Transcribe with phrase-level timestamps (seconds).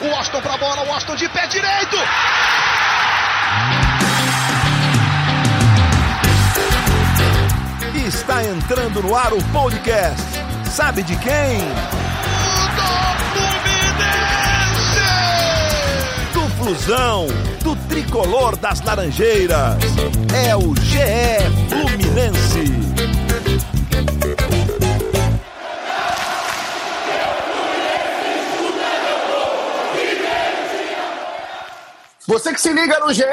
[0.00, 1.96] O Washington pra bola, o Washington de pé direito.
[8.06, 10.22] Está entrando no ar o podcast.
[10.70, 11.58] Sabe de quem?
[16.32, 17.26] Do Flusão,
[17.64, 19.78] do tricolor das Laranjeiras.
[20.46, 22.87] É o GE Fluminense.
[32.28, 33.24] Você que se liga no GE,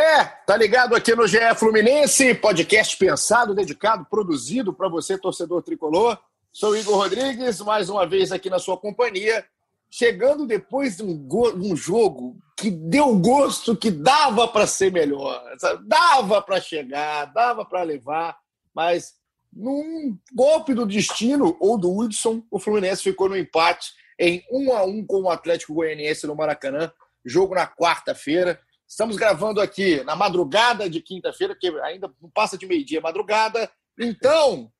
[0.47, 6.17] tá ligado aqui no GE Fluminense, podcast pensado, dedicado, produzido para você, torcedor tricolor.
[6.49, 9.45] Sou Igor Rodrigues, mais uma vez aqui na sua companhia,
[9.89, 11.27] chegando depois de um,
[11.57, 15.43] um jogo que deu gosto, que dava para ser melhor,
[15.85, 18.37] dava para chegar, dava para levar,
[18.73, 19.15] mas
[19.51, 24.85] num golpe do destino ou do Hudson, o Fluminense ficou no empate em 1 a
[24.85, 26.89] 1 com o Atlético Goianiense no Maracanã,
[27.25, 28.57] jogo na quarta-feira.
[28.87, 33.69] Estamos gravando aqui na madrugada de quinta-feira, que ainda não passa de meio-dia, madrugada.
[33.99, 34.71] Então,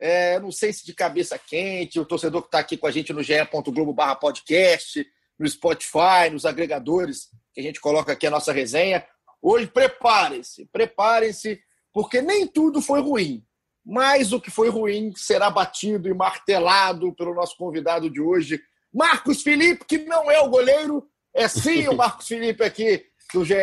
[0.00, 3.12] é, não sei se de cabeça quente, o torcedor que está aqui com a gente
[3.12, 5.06] no ge.globo barra podcast,
[5.38, 9.06] no Spotify, nos agregadores que a gente coloca aqui a nossa resenha.
[9.40, 11.60] Hoje, preparem-se, preparem-se,
[11.92, 13.44] porque nem tudo foi ruim.
[13.84, 18.60] Mas o que foi ruim será batido e martelado pelo nosso convidado de hoje,
[18.92, 23.54] Marcos Felipe, que não é o goleiro, é sim o Marcos Felipe aqui do GE,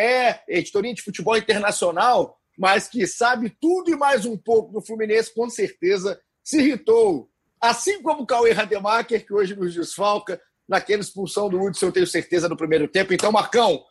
[0.47, 5.49] editoria de futebol internacional, mas que sabe tudo e mais um pouco do Fluminense, com
[5.49, 7.29] certeza se irritou.
[7.61, 12.07] Assim como o Cauê Rademacher, que hoje nos desfalca, naquela expulsão do Hudson, eu tenho
[12.07, 13.13] certeza, no primeiro tempo.
[13.13, 13.83] Então, Marcão,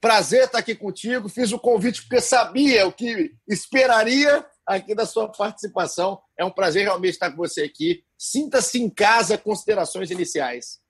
[0.00, 1.28] prazer estar aqui contigo.
[1.28, 6.20] Fiz o convite porque sabia o que esperaria aqui da sua participação.
[6.38, 8.02] É um prazer realmente estar com você aqui.
[8.18, 10.80] Sinta-se em casa, considerações iniciais.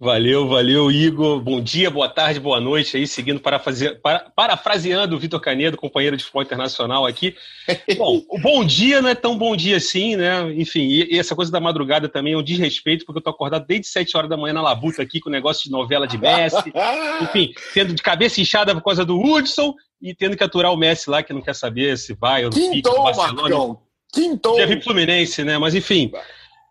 [0.00, 1.40] Valeu, valeu, Igor.
[1.40, 3.96] Bom dia, boa tarde, boa noite aí, seguindo parafrase...
[3.96, 4.30] para...
[4.30, 7.34] parafraseando o Vitor Canedo, companheiro de futebol internacional aqui.
[7.98, 10.54] Bom, o bom dia não é tão bom dia assim, né?
[10.54, 13.88] Enfim, e essa coisa da madrugada também é um desrespeito, porque eu tô acordado desde
[13.88, 16.72] 7 horas da manhã na labuta aqui com o negócio de novela de Messi.
[17.20, 21.10] Enfim, tendo de cabeça inchada por causa do Hudson e tendo que aturar o Messi
[21.10, 23.42] lá, que não quer saber se vai ou não fica no Barcelona.
[23.42, 23.80] Marcão.
[24.12, 24.58] Quintou.
[24.58, 25.58] Já vi Fluminense, né?
[25.58, 26.12] Mas enfim.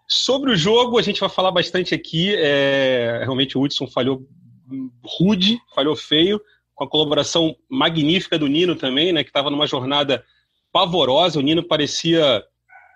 [0.08, 2.34] Sobre o jogo, a gente vai falar bastante aqui.
[2.38, 4.26] É, realmente o Hudson falhou
[5.04, 6.42] rude, falhou feio,
[6.74, 9.24] com a colaboração magnífica do Nino também, né?
[9.24, 10.24] Que estava numa jornada
[10.72, 11.40] pavorosa.
[11.40, 12.44] O Nino parecia,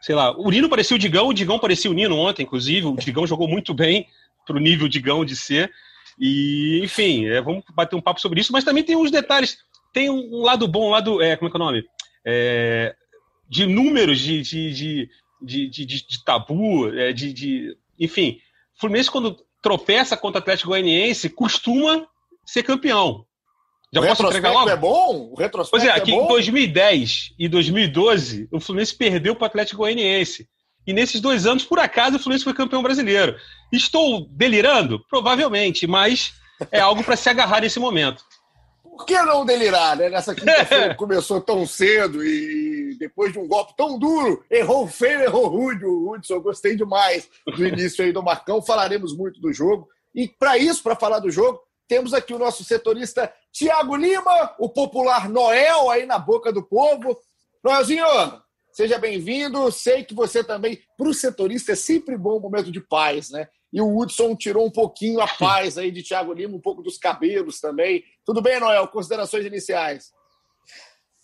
[0.01, 2.87] sei lá, o Nino parecia o Digão, o Digão parecia o Nino ontem, inclusive.
[2.87, 4.07] O Digão jogou muito bem
[4.45, 5.69] para o nível Digão de ser.
[6.17, 9.57] E, enfim, é, vamos bater um papo sobre isso, mas também tem uns detalhes.
[9.91, 11.21] Tem um lado bom, um lado.
[11.21, 11.83] É, como é que é o nome?
[12.25, 12.95] É,
[13.49, 15.09] de números, de, de, de
[15.41, 18.39] de, de, de, de tabu, é, de, de, enfim.
[18.75, 22.07] O Fluminense, quando tropeça contra o Atlético Goianiense, costuma
[22.45, 23.25] ser campeão.
[23.93, 24.69] Já o posso entregar logo?
[24.69, 25.31] é bom?
[25.31, 26.25] O retrospecto pois é, aqui é bom?
[26.25, 30.47] em 2010 e 2012, o Fluminense perdeu para o Atlético Goianiense.
[30.87, 33.35] E nesses dois anos, por acaso, o Fluminense foi campeão brasileiro.
[33.71, 35.03] Estou delirando?
[35.09, 36.33] Provavelmente, mas
[36.71, 38.23] é algo para se agarrar nesse momento.
[38.81, 40.09] Por que não delirar, né?
[40.09, 45.47] Nessa quinta-feira começou tão cedo e depois de um golpe tão duro, errou feio, errou
[45.47, 46.39] rude o Hudson.
[46.39, 48.61] Gostei demais do início aí do Marcão.
[48.61, 49.87] Falaremos muito do jogo.
[50.13, 54.69] E para isso, para falar do jogo, temos aqui o nosso setorista Tiago Lima, o
[54.69, 57.17] popular Noel aí na boca do povo.
[57.63, 58.05] Noelzinho,
[58.71, 59.71] seja bem-vindo.
[59.71, 63.47] Sei que você também, para o setorista, é sempre bom um momento de paz, né?
[63.73, 66.97] E o Hudson tirou um pouquinho a paz aí de Thiago Lima, um pouco dos
[66.97, 68.03] cabelos também.
[68.25, 68.87] Tudo bem, Noel?
[68.87, 70.11] Considerações iniciais.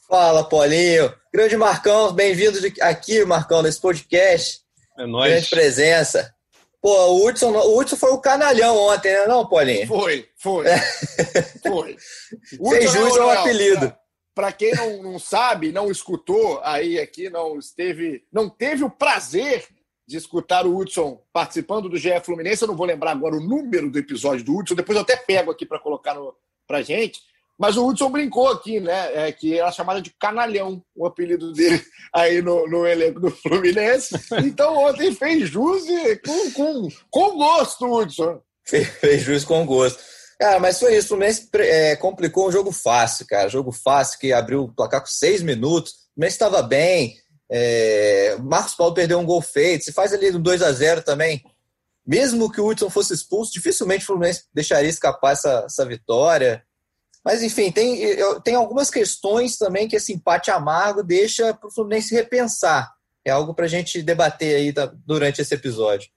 [0.08, 1.14] Fala, Paulinho.
[1.38, 4.62] Grande Marcão, bem-vindo aqui, Marcão, nesse podcast.
[4.98, 5.32] É nóis.
[5.32, 6.34] Grande presença.
[6.82, 9.86] Pô, o Hudson, o Hudson foi o canalhão ontem, né, não, Paulinho?
[9.86, 10.66] Foi, foi.
[10.66, 10.80] É.
[11.62, 11.96] Foi.
[12.72, 13.96] Fez jus ao apelido.
[14.34, 19.64] Para quem não, não sabe, não escutou aí aqui, não esteve, não teve o prazer
[20.08, 22.64] de escutar o Hudson participando do GE Fluminense.
[22.64, 25.52] Eu não vou lembrar agora o número do episódio do Hudson, depois eu até pego
[25.52, 26.18] aqui para colocar
[26.66, 27.22] para gente.
[27.58, 29.28] Mas o Hudson brincou aqui, né?
[29.28, 31.84] É, que era chamada de canalhão, o apelido dele
[32.14, 34.16] aí no, no elenco do Fluminense.
[34.46, 35.84] Então ontem fez jus
[36.26, 38.40] com, com, com gosto, Hudson.
[38.64, 40.00] Fez, jus com gosto.
[40.40, 41.06] Cara, mas foi isso.
[41.06, 43.50] O Fluminense é, complicou um jogo fácil, cara.
[43.50, 45.92] Jogo fácil que abriu o placar com seis minutos.
[45.92, 47.16] O Fluminense estava bem,
[47.50, 51.42] é, Marcos Paulo perdeu um gol feito, se faz ali no 2 a 0 também.
[52.06, 56.64] Mesmo que o Hudson fosse expulso, dificilmente o Fluminense deixaria escapar essa, essa vitória.
[57.28, 58.00] Mas, enfim, tem,
[58.42, 62.90] tem algumas questões também que esse empate amargo deixa para o Fluminense repensar.
[63.26, 64.74] É algo para a gente debater aí
[65.06, 66.10] durante esse episódio.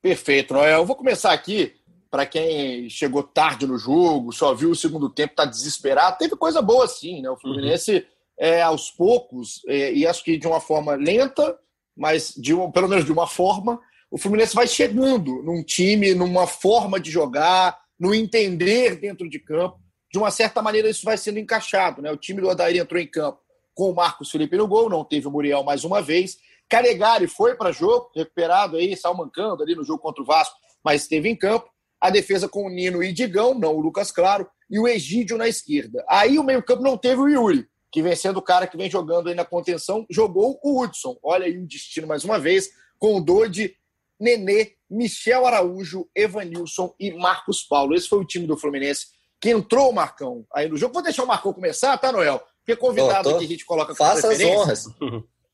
[0.00, 0.78] Perfeito, Noel.
[0.78, 1.74] Eu vou começar aqui
[2.10, 6.16] para quem chegou tarde no jogo, só viu o segundo tempo, está desesperado.
[6.16, 7.28] Teve coisa boa sim, né?
[7.28, 8.02] O Fluminense, uhum.
[8.38, 11.58] é, aos poucos, é, e acho que de uma forma lenta,
[11.94, 13.78] mas de uma, pelo menos de uma forma,
[14.10, 19.78] o Fluminense vai chegando num time, numa forma de jogar, no entender dentro de campo.
[20.10, 22.00] De uma certa maneira, isso vai sendo encaixado.
[22.00, 22.10] Né?
[22.10, 23.40] O time do Adair entrou em campo
[23.74, 26.38] com o Marcos Felipe no gol, não teve o Muriel mais uma vez.
[26.68, 31.28] Calegari foi para jogo, recuperado aí, salmancando ali no jogo contra o Vasco, mas esteve
[31.28, 31.70] em campo.
[32.00, 35.48] A defesa com o Nino e Digão, não o Lucas Claro, e o Egídio na
[35.48, 36.04] esquerda.
[36.08, 39.28] Aí o meio-campo não teve o Yuri, que vem sendo o cara que vem jogando
[39.28, 41.18] aí na contenção, jogou o Hudson.
[41.22, 43.76] Olha aí o destino mais uma vez, com o Dodi,
[44.18, 47.94] Nenê, Michel Araújo, Evanilson e Marcos Paulo.
[47.94, 49.06] Esse foi o time do Fluminense
[49.40, 50.94] que entrou o Marcão aí no jogo.
[50.94, 52.42] Vou deixar o Marcão começar, tá, Noel?
[52.64, 53.38] Porque convidado tô.
[53.38, 54.84] que a gente coloca com Faça as honras.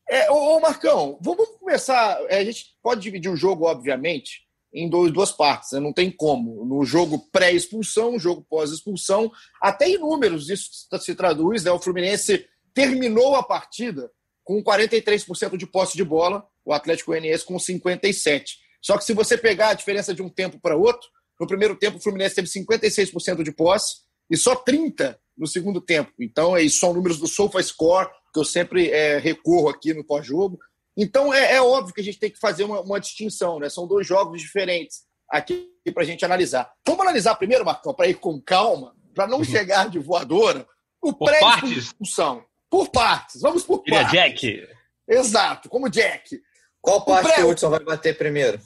[0.09, 2.21] É, ô, ô, Marcão, vamos começar.
[2.29, 4.43] É, a gente pode dividir o jogo, obviamente,
[4.73, 5.81] em dois, duas partes, né?
[5.81, 6.65] não tem como.
[6.65, 9.31] No jogo pré-expulsão, jogo pós-expulsão,
[9.63, 10.69] até em números isso
[11.01, 11.65] se traduz.
[11.65, 11.71] Né?
[11.71, 14.11] O Fluminense terminou a partida
[14.43, 18.45] com 43% de posse de bola, o Atlético Goianiense com 57%.
[18.83, 21.09] Só que se você pegar a diferença de um tempo para outro,
[21.39, 23.97] no primeiro tempo o Fluminense teve 56% de posse
[24.31, 26.13] e só 30% no segundo tempo.
[26.21, 30.59] Então, esses são números do SofaScore, que eu sempre é, recorro aqui no pós-jogo.
[30.97, 33.69] Então, é, é, óbvio que a gente tem que fazer uma, uma distinção, né?
[33.69, 36.71] São dois jogos diferentes aqui para a gente analisar.
[36.87, 39.45] Vamos analisar primeiro, Marcão, para ir com calma, para não uhum.
[39.45, 40.67] chegar de voadora,
[41.03, 42.45] o pré-expulsão.
[42.71, 43.41] Por partes.
[43.41, 44.15] Vamos por Ele partes.
[44.15, 44.69] É Jack.
[45.09, 46.41] Exato, como Jack.
[46.81, 47.37] Qual parte pré...
[47.37, 48.61] que o Hudson vai bater primeiro?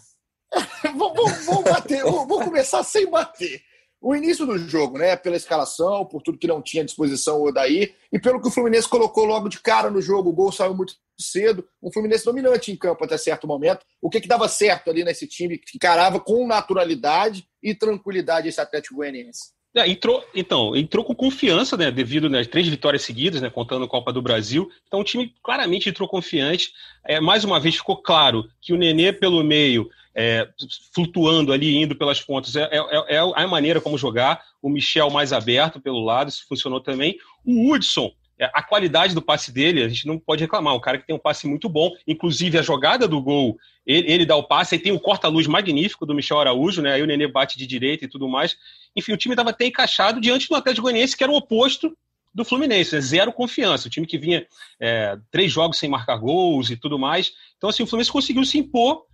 [0.96, 3.62] vamos, vamos bater, vamos começar sem bater
[4.00, 5.16] o início do jogo, né?
[5.16, 8.50] Pela escalação, por tudo que não tinha à disposição o Odaí, e pelo que o
[8.50, 12.70] Fluminense colocou logo de cara no jogo, o gol saiu muito cedo, um Fluminense dominante
[12.70, 13.84] em campo até certo momento.
[14.00, 18.60] O que, que dava certo ali nesse time que encarava com naturalidade e tranquilidade esse
[18.60, 19.58] Atlético Goianiense?
[19.76, 23.84] É, entrou, então, entrou com confiança, né, devido às né, três vitórias seguidas, né, contando
[23.84, 24.68] a Copa do Brasil.
[24.86, 26.72] Então o time claramente entrou confiante.
[27.04, 29.88] É, mais uma vez ficou claro que o Nenê pelo meio
[30.20, 30.48] é,
[30.92, 32.56] flutuando ali, indo pelas pontas.
[32.56, 34.42] É, é, é, é, a maneira como jogar.
[34.60, 37.16] O Michel mais aberto pelo lado, isso funcionou também.
[37.44, 40.74] O Hudson, é, a qualidade do passe dele, a gente não pode reclamar.
[40.74, 41.92] Um cara que tem um passe muito bom.
[42.04, 43.56] Inclusive, a jogada do gol,
[43.86, 44.74] ele, ele dá o passe.
[44.74, 46.94] Aí tem o corta-luz magnífico do Michel Araújo, né?
[46.94, 48.56] Aí o Nenê bate de direita e tudo mais.
[48.96, 51.96] Enfim, o time estava até encaixado diante do Atlético Goianiense, que era o oposto
[52.34, 53.00] do Fluminense, né?
[53.00, 53.86] zero confiança.
[53.86, 54.44] O time que vinha
[54.80, 57.32] é, três jogos sem marcar gols e tudo mais.
[57.56, 59.06] Então, assim, o Fluminense conseguiu se impor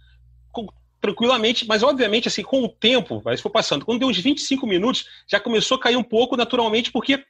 [1.05, 5.05] tranquilamente, mas obviamente, assim, com o tempo, vai for passando, quando deu uns 25 minutos,
[5.29, 7.23] já começou a cair um pouco naturalmente, porque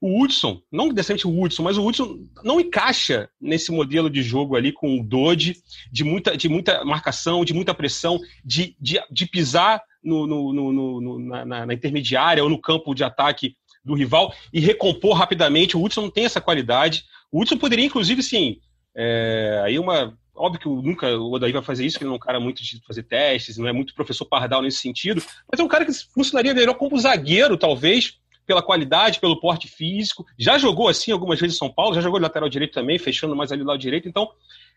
[0.00, 4.54] o Hudson, não necessariamente o Hudson, mas o Hudson não encaixa nesse modelo de jogo
[4.54, 5.56] ali com o Dodge,
[5.90, 11.00] de muita, de muita marcação, de muita pressão, de, de, de pisar no, no, no,
[11.00, 15.76] no na, na, intermediária ou no campo de ataque do rival e recompor rapidamente.
[15.76, 17.04] O Hudson não tem essa qualidade.
[17.32, 18.58] O Hudson poderia, inclusive, sim,
[18.94, 22.16] é, aí uma Óbvio que nunca o Odaí vai fazer isso, que ele não é
[22.16, 25.62] um cara muito de fazer testes, não é muito professor pardal nesse sentido, mas é
[25.62, 30.24] um cara que funcionaria melhor como zagueiro, talvez, pela qualidade, pelo porte físico.
[30.38, 33.50] Já jogou assim algumas vezes em São Paulo, já jogou lateral direito também, fechando mais
[33.50, 34.08] ali lado direito.
[34.08, 34.30] Então,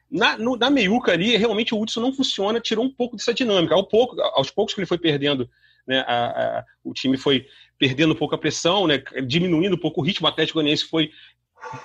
[0.09, 3.75] na, no, na meiuca ali, realmente o Hudson não funciona, tirou um pouco dessa dinâmica.
[3.75, 5.47] Ao pouco, aos poucos que ele foi perdendo,
[5.87, 6.25] né, a,
[6.59, 7.45] a, o time foi
[7.77, 11.11] perdendo um pouco a pressão, né, diminuindo um pouco o ritmo, o Atlético Goianiense foi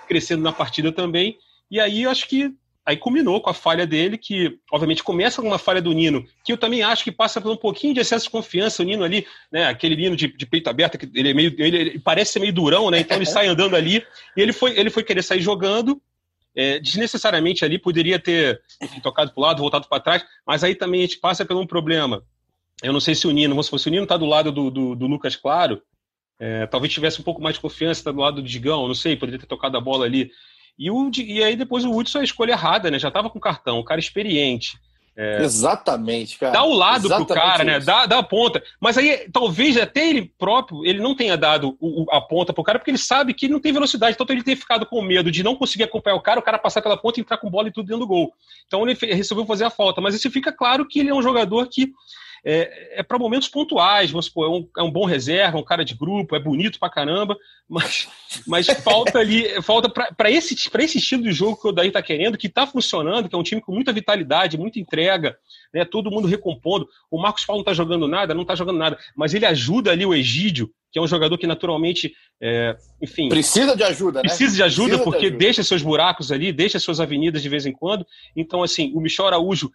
[0.09, 1.39] crescendo na partida também.
[1.71, 2.55] E aí eu acho que
[2.87, 6.53] aí culminou com a falha dele, que obviamente começa com uma falha do Nino, que
[6.53, 9.27] eu também acho que passa por um pouquinho de excesso de confiança, o Nino ali,
[9.51, 12.41] né, aquele Nino de, de peito aberto, que ele, é meio, ele, ele, parece ser
[12.41, 14.05] meio durão, né, então ele sai andando ali,
[14.37, 16.01] e ele foi, ele foi querer sair jogando,
[16.55, 20.75] é, desnecessariamente ali, poderia ter enfim, tocado para o lado, voltado para trás, mas aí
[20.75, 22.23] também a gente passa por um problema,
[22.83, 24.95] eu não sei se o Nino, se fosse o Nino está do lado do, do,
[24.95, 25.81] do Lucas Claro,
[26.39, 29.17] é, talvez tivesse um pouco mais de confiança, tá do lado do Digão, não sei,
[29.17, 30.31] poderia ter tocado a bola ali,
[30.79, 32.99] e, o, e aí depois o Hudson é a escolha errada, né?
[32.99, 34.79] Já tava com cartão, um cara experiente.
[35.17, 36.53] É, Exatamente, cara.
[36.53, 37.79] Dá o lado Exatamente pro cara, né?
[37.79, 37.87] isso.
[37.87, 37.93] né?
[37.95, 38.61] Dá, dá a ponta.
[38.81, 42.81] Mas aí, talvez até ele próprio, ele não tenha dado o, a ponta pro cara,
[42.81, 44.17] porque ele sabe que ele não tem velocidade.
[44.19, 46.83] Então ele tem ficado com medo de não conseguir acompanhar o cara, o cara passar
[46.83, 48.35] pela ponta e entrar com bola e tudo dentro do gol.
[48.67, 50.01] Então ele resolveu fazer a falta.
[50.01, 51.93] Mas isso fica claro que ele é um jogador que
[52.45, 55.85] é, é para momentos pontuais, vamos supor, é um, é um, bom reserva, um cara
[55.85, 57.37] de grupo, é bonito pra caramba,
[57.67, 58.07] mas,
[58.47, 62.37] mas falta ali, falta para esse, esse estilo de jogo que o Daí tá querendo,
[62.37, 65.37] que tá funcionando, que é um time com muita vitalidade, muita entrega,
[65.73, 66.87] né, todo mundo recompondo.
[67.11, 70.05] O Marcos Paulo não tá jogando nada, não tá jogando nada, mas ele ajuda ali
[70.05, 73.29] o Egídio, que é um jogador que naturalmente, é, enfim.
[73.29, 74.29] Precisa de ajuda, né?
[74.29, 75.39] Precisa de ajuda, precisa porque de ajuda.
[75.39, 78.07] deixa seus buracos ali, deixa suas avenidas de vez em quando.
[78.37, 79.73] Então, assim, o Michel Araújo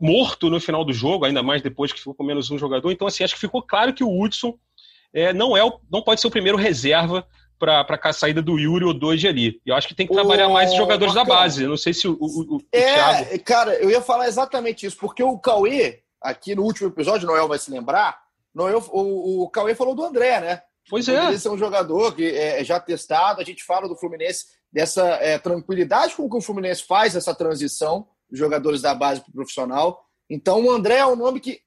[0.00, 2.90] morto no final do jogo, ainda mais depois que ficou com menos um jogador.
[2.90, 4.58] Então, assim, acho que ficou claro que o Hudson
[5.12, 7.26] é, não, é o, não pode ser o primeiro reserva
[7.58, 9.60] para a saída do Yuri ou dois ali.
[9.66, 11.64] Eu acho que tem que trabalhar mais os jogadores da base.
[11.64, 13.44] Eu não sei se o, o, o, é, Thiago...
[13.44, 17.58] cara, eu ia falar exatamente isso, porque o Cauê, aqui no último episódio, Noel vai
[17.58, 18.20] se lembrar,
[18.54, 20.62] Noel, o, o Cauê falou do André, né?
[20.88, 21.26] Pois é.
[21.26, 23.40] Ele é um jogador que é já testado.
[23.40, 28.06] A gente fala do Fluminense dessa é, tranquilidade com que o Fluminense faz essa transição
[28.32, 30.02] jogadores da base para o profissional.
[30.28, 31.60] Então, o André é um nome que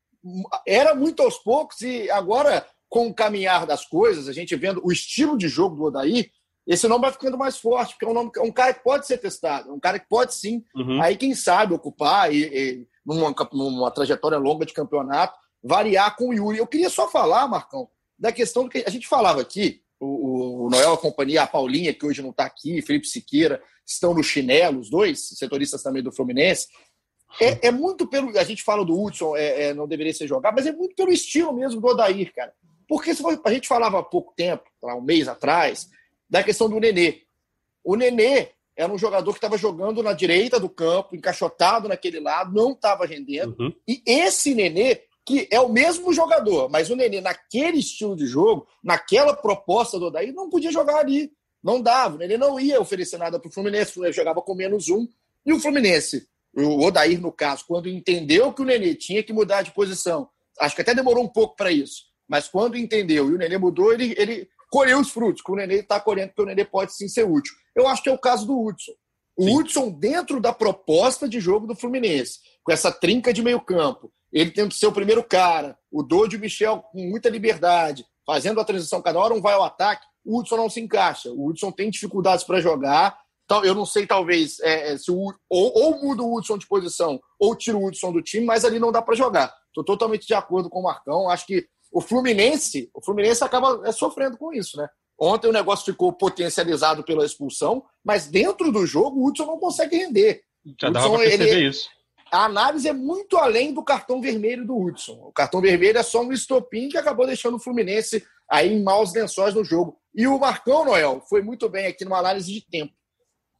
[0.67, 4.91] era muito aos poucos e agora com o caminhar das coisas, a gente vendo o
[4.91, 6.29] estilo de jogo do Odaí,
[6.67, 9.07] esse nome vai ficando mais forte, porque é um, nome, é um cara que pode
[9.07, 11.01] ser testado, é um cara que pode sim, uhum.
[11.01, 16.33] aí quem sabe ocupar e, e numa, numa, trajetória longa de campeonato, variar com o
[16.33, 16.57] Yuri.
[16.57, 17.89] Eu queria só falar, Marcão,
[18.19, 22.05] da questão que a gente falava aqui, o, o Noel, a companhia, a Paulinha, que
[22.05, 26.67] hoje não está aqui, Felipe Siqueira, estão no chinelo, os dois, setoristas também do Fluminense.
[27.39, 28.37] É, é muito pelo.
[28.37, 31.11] A gente fala do Hudson, é, é, não deveria ser jogado, mas é muito pelo
[31.11, 32.51] estilo mesmo do Odair, cara.
[32.87, 35.87] Porque se a gente falava há pouco tempo, um mês atrás,
[36.29, 37.21] da questão do Nenê.
[37.83, 42.53] O Nenê era um jogador que estava jogando na direita do campo, encaixotado naquele lado,
[42.53, 43.55] não estava rendendo.
[43.59, 43.73] Uhum.
[43.87, 48.67] E esse Nenê, que é o mesmo jogador, mas o Nenê, naquele estilo de jogo,
[48.83, 51.31] naquela proposta do Odair, não podia jogar ali.
[51.63, 52.15] Não dava.
[52.15, 53.91] O Nenê não ia oferecer nada para o Fluminense.
[53.91, 55.07] O Fluminense jogava com menos um.
[55.45, 59.61] E o Fluminense, o Odair, no caso, quando entendeu que o Nenê tinha que mudar
[59.61, 60.27] de posição,
[60.59, 63.91] acho que até demorou um pouco para isso mas quando entendeu e o Nenê mudou,
[63.91, 67.09] ele, ele colheu os frutos, que o Nenê está colhendo, porque o Nenê pode sim
[67.09, 67.53] ser útil.
[67.75, 68.93] Eu acho que é o caso do Hudson.
[69.35, 69.53] O sim.
[69.53, 74.51] Hudson, dentro da proposta de jogo do Fluminense, com essa trinca de meio campo, ele
[74.51, 78.65] tendo ser o primeiro cara, o Doide e o Michel com muita liberdade, fazendo a
[78.65, 81.31] transição, cada hora um vai ao ataque, o Hudson não se encaixa.
[81.31, 83.17] O Hudson tem dificuldades para jogar.
[83.45, 86.67] Então, eu não sei, talvez, é, é, se o, ou, ou muda o Hudson de
[86.67, 89.53] posição, ou tira o Hudson do time, mas ali não dá para jogar.
[89.67, 91.29] Estou totalmente de acordo com o Marcão.
[91.29, 94.87] Acho que o Fluminense, o Fluminense acaba é, sofrendo com isso, né?
[95.19, 99.97] Ontem o negócio ficou potencializado pela expulsão, mas dentro do jogo o Hudson não consegue
[99.97, 100.41] render.
[100.79, 101.89] Já Hudson, dava pra perceber ele, isso.
[102.31, 105.19] A análise é muito além do cartão vermelho do Hudson.
[105.21, 109.13] O cartão vermelho é só um estopim que acabou deixando o Fluminense aí em maus
[109.13, 109.99] lençóis no jogo.
[110.15, 112.93] E o Marcão Noel foi muito bem aqui numa análise de tempo.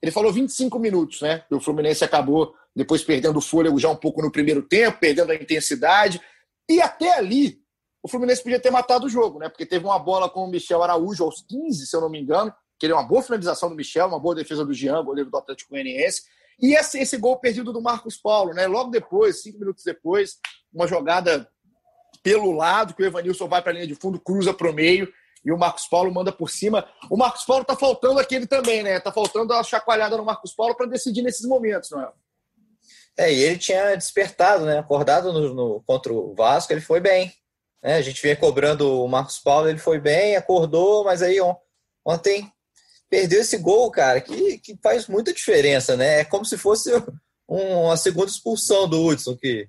[0.01, 1.43] Ele falou 25 minutos, né?
[1.51, 5.31] E o Fluminense acabou depois perdendo o fôlego já um pouco no primeiro tempo, perdendo
[5.31, 6.21] a intensidade.
[6.69, 7.61] E até ali,
[8.01, 9.49] o Fluminense podia ter matado o jogo, né?
[9.49, 12.53] Porque teve uma bola com o Michel Araújo aos 15, se eu não me engano,
[12.79, 15.37] que ele é uma boa finalização do Michel, uma boa defesa do Jean, goleiro do
[15.37, 16.23] Atlético Goianiense.
[16.60, 18.67] E esse, esse gol perdido do Marcos Paulo, né?
[18.67, 20.38] Logo depois, cinco minutos depois,
[20.74, 21.48] uma jogada
[22.24, 25.12] pelo lado, que o Evanilson vai para a linha de fundo, cruza para o meio
[25.43, 26.88] e o Marcos Paulo manda por cima.
[27.10, 29.00] O Marcos Paulo tá faltando aquele também, né?
[29.00, 32.12] Tá faltando a chacoalhada no Marcos Paulo para decidir nesses momentos, não é?
[33.17, 34.79] É, e ele tinha despertado, né?
[34.79, 37.34] Acordado no, no, contra o Vasco, ele foi bem.
[37.84, 37.96] Né?
[37.96, 41.38] A gente vinha cobrando o Marcos Paulo, ele foi bem, acordou, mas aí
[42.05, 42.51] ontem
[43.11, 46.21] perdeu esse gol, cara, que, que faz muita diferença, né?
[46.21, 46.89] É como se fosse
[47.47, 49.67] um, uma segunda expulsão do Hudson, que,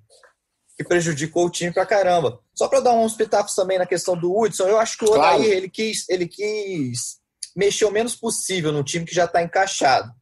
[0.77, 2.39] que prejudicou o time pra caramba.
[2.55, 5.39] Só para dar uns pitacos também na questão do Hudson, eu acho que o Odair,
[5.39, 5.43] claro.
[5.43, 7.19] ele, quis, ele quis
[7.57, 10.13] mexer o menos possível num time que já está encaixado.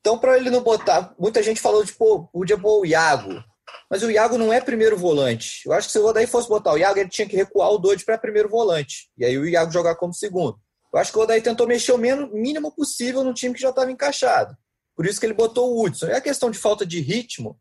[0.00, 1.14] Então, para ele não botar.
[1.18, 3.44] Muita gente falou de, pô, podia pôr o Iago.
[3.88, 5.62] Mas o Iago não é primeiro volante.
[5.64, 7.78] Eu acho que se o Odaí fosse botar o Iago, ele tinha que recuar o
[7.78, 9.08] Dodge para primeiro volante.
[9.16, 10.58] E aí o Iago jogar como segundo.
[10.92, 13.90] Eu acho que o Odaí tentou mexer o mínimo possível no time que já estava
[13.90, 14.56] encaixado.
[14.96, 16.06] Por isso que ele botou o Hudson.
[16.06, 17.58] E a questão de falta de ritmo,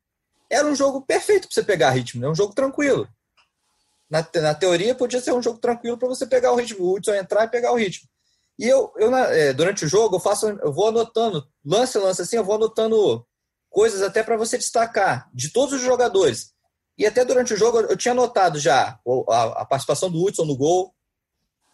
[0.50, 2.32] era um jogo perfeito para você pegar ritmo, é né?
[2.32, 3.08] um jogo tranquilo.
[4.10, 7.14] Na, na teoria, podia ser um jogo tranquilo para você pegar o ritmo, o Hudson
[7.14, 8.10] entrar e pegar o ritmo.
[8.58, 12.36] E eu, eu é, durante o jogo, eu faço, eu vou anotando, lance, lance assim,
[12.36, 13.26] eu vou anotando
[13.70, 16.52] coisas até para você destacar de todos os jogadores.
[16.98, 20.58] E até durante o jogo eu tinha notado já a, a participação do Hudson no
[20.58, 20.94] gol,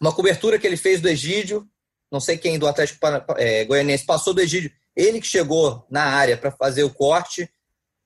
[0.00, 1.66] uma cobertura que ele fez do Egídio,
[2.10, 2.98] não sei quem do Atlético
[3.36, 7.50] é, Goianiense passou do Egídio, ele que chegou na área para fazer o corte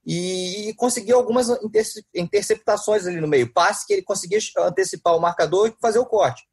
[0.04, 1.49] e, e conseguiu algumas
[2.14, 6.44] interceptações ali no meio, passe que ele conseguia antecipar o marcador e fazer o corte.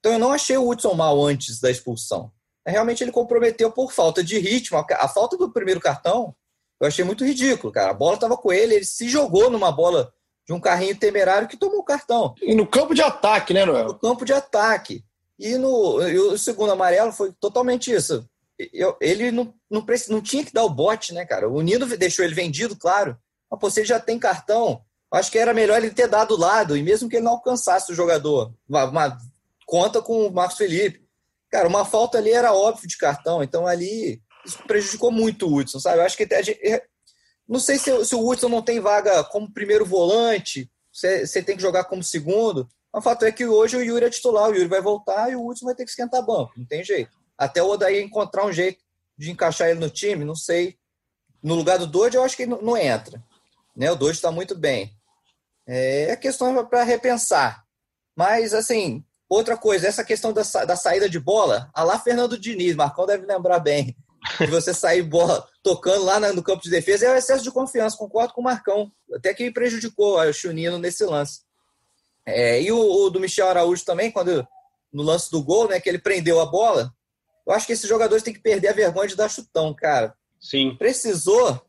[0.00, 2.32] Então eu não achei o Hudson mal antes da expulsão.
[2.66, 6.34] Realmente ele comprometeu por falta de ritmo, a, falta do primeiro cartão
[6.80, 7.90] eu achei muito ridículo, cara.
[7.90, 10.12] A bola estava com ele, ele se jogou numa bola
[10.46, 12.34] de um carrinho temerário que tomou o cartão.
[12.42, 13.86] E no campo de ataque, né, Noel?
[13.86, 15.04] No campo de ataque.
[15.38, 18.28] E, no, e o segundo amarelo foi totalmente isso.
[18.72, 21.48] Eu, ele não, não, não tinha que dar o bote, né, cara?
[21.48, 23.16] O Nino deixou ele vendido, claro.
[23.50, 24.82] Mas pô, ele já tem cartão,
[25.12, 27.90] acho que era melhor ele ter dado o lado, e mesmo que ele não alcançasse
[27.90, 28.52] o jogador.
[28.68, 29.18] Uma, uma,
[29.66, 31.04] conta com o Marcos Felipe.
[31.50, 35.78] Cara, uma falta ali era óbvio de cartão, então ali isso prejudicou muito o Hudson,
[35.80, 35.98] sabe?
[35.98, 36.60] Eu acho que gente,
[37.48, 41.62] Não sei se, se o Hudson não tem vaga como primeiro volante, você tem que
[41.62, 42.68] jogar como segundo.
[42.92, 45.46] O fato é que hoje o Yuri é titular, o Yuri vai voltar e o
[45.46, 47.10] Hudson vai ter que esquentar banco, não tem jeito.
[47.36, 48.82] Até o Odaí encontrar um jeito
[49.18, 50.78] de encaixar ele no time, não sei.
[51.42, 53.22] No lugar do Doide, eu acho que ele não entra.
[53.76, 53.90] Né?
[53.90, 54.96] O Doide está muito bem.
[55.66, 57.64] É, é questão para repensar.
[58.16, 62.74] Mas, assim, outra coisa, essa questão da, da saída de bola, a lá Fernando Diniz,
[62.76, 63.96] Marcão deve lembrar bem,
[64.40, 67.96] de você sair bola tocando lá no campo de defesa, é o excesso de confiança,
[67.96, 68.90] concordo com o Marcão.
[69.14, 71.40] Até que prejudicou o Chunino nesse lance.
[72.26, 74.46] É, e o, o, do Michel Araújo também, quando
[74.92, 76.92] no lance do gol, né, que ele prendeu a bola,
[77.46, 80.14] eu acho que esses jogadores têm que perder a vergonha de dar chutão, cara.
[80.40, 80.76] Sim.
[80.78, 81.60] Precisou,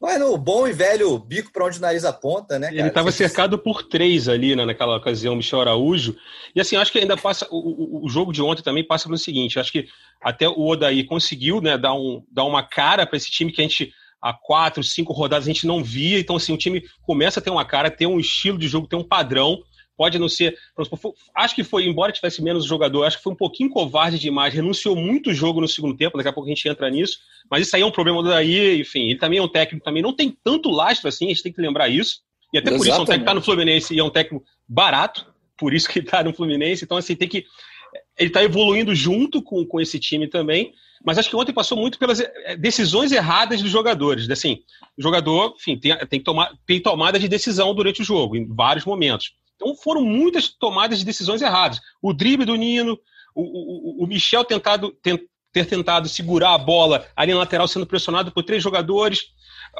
[0.00, 2.68] Vai no bom e velho bico para onde o nariz aponta, né?
[2.68, 2.78] Cara?
[2.78, 6.16] Ele estava cercado por três ali né, naquela ocasião, Michel Araújo.
[6.54, 7.48] E assim, acho que ainda passa.
[7.50, 9.88] O, o, jogo de ontem também passa pelo seguinte: acho que
[10.22, 13.64] até o Odaí conseguiu né, dar, um, dar uma cara para esse time que a
[13.64, 16.20] gente há quatro, cinco rodadas a gente não via.
[16.20, 18.96] Então, assim, o time começa a ter uma cara, ter um estilo de jogo, ter
[18.96, 19.62] um padrão.
[19.98, 20.56] Pode não ser.
[21.34, 24.54] Acho que foi, embora tivesse menos jogador, acho que foi um pouquinho covarde demais.
[24.54, 26.16] Renunciou muito o jogo no segundo tempo.
[26.16, 27.18] Daqui a pouco a gente entra nisso.
[27.50, 28.80] Mas isso aí é um problema daí.
[28.80, 31.26] Enfim, ele também é um técnico, também não tem tanto lastro assim.
[31.26, 32.20] A gente tem que lembrar isso.
[32.52, 32.78] E até Exatamente.
[32.78, 35.26] por isso é um técnico que está no Fluminense e é um técnico barato.
[35.56, 36.84] Por isso que ele está no Fluminense.
[36.84, 37.44] Então, assim, tem que.
[38.16, 40.72] Ele está evoluindo junto com, com esse time também.
[41.04, 44.30] Mas acho que ontem passou muito pelas eh, decisões erradas dos jogadores.
[44.30, 44.62] Assim,
[44.96, 48.46] o jogador, enfim, tem, tem, que tomar, tem tomada de decisão durante o jogo, em
[48.46, 49.32] vários momentos.
[49.58, 51.80] Então foram muitas tomadas de decisões erradas.
[52.00, 52.98] O drible do Nino,
[53.34, 54.96] o, o, o Michel tentado,
[55.52, 59.26] ter tentado segurar a bola ali na lateral sendo pressionado por três jogadores.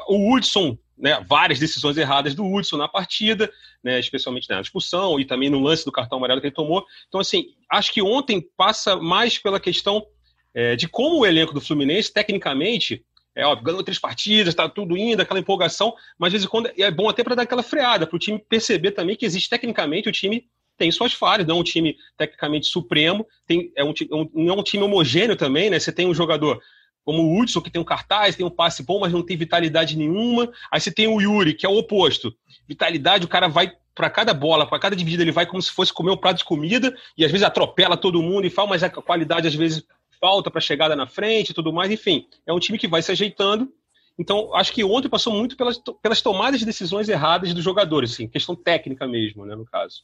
[0.07, 5.25] O Hudson, né, várias decisões erradas do Hudson na partida, né, especialmente na expulsão e
[5.25, 6.85] também no lance do cartão amarelo que ele tomou.
[7.07, 10.05] Então, assim, acho que ontem passa mais pela questão
[10.53, 13.05] é, de como o elenco do Fluminense, tecnicamente,
[13.35, 16.71] é óbvio, ganhou três partidas, tá tudo indo, aquela empolgação, mas de vez em quando
[16.77, 20.09] é bom até para dar aquela freada, para o time perceber também que existe tecnicamente
[20.09, 24.29] o time tem suas falhas, não é um time tecnicamente supremo, tem, é um, um,
[24.33, 25.77] não é um time homogêneo também, né?
[25.77, 26.59] Você tem um jogador
[27.03, 29.97] como o Hudson, que tem um cartaz, tem um passe bom, mas não tem vitalidade
[29.97, 30.49] nenhuma.
[30.71, 32.33] Aí você tem o Yuri, que é o oposto.
[32.67, 35.91] Vitalidade, o cara vai para cada bola, para cada dividida, ele vai como se fosse
[35.91, 38.89] comer um prato de comida, e às vezes atropela todo mundo e fala, mas a
[38.89, 39.83] qualidade às vezes
[40.19, 42.25] falta para chegada na frente e tudo mais, enfim.
[42.45, 43.71] É um time que vai se ajeitando.
[44.17, 48.27] Então, acho que ontem passou muito pelas, pelas tomadas de decisões erradas dos jogadores, assim,
[48.27, 50.03] questão técnica mesmo, né, no caso.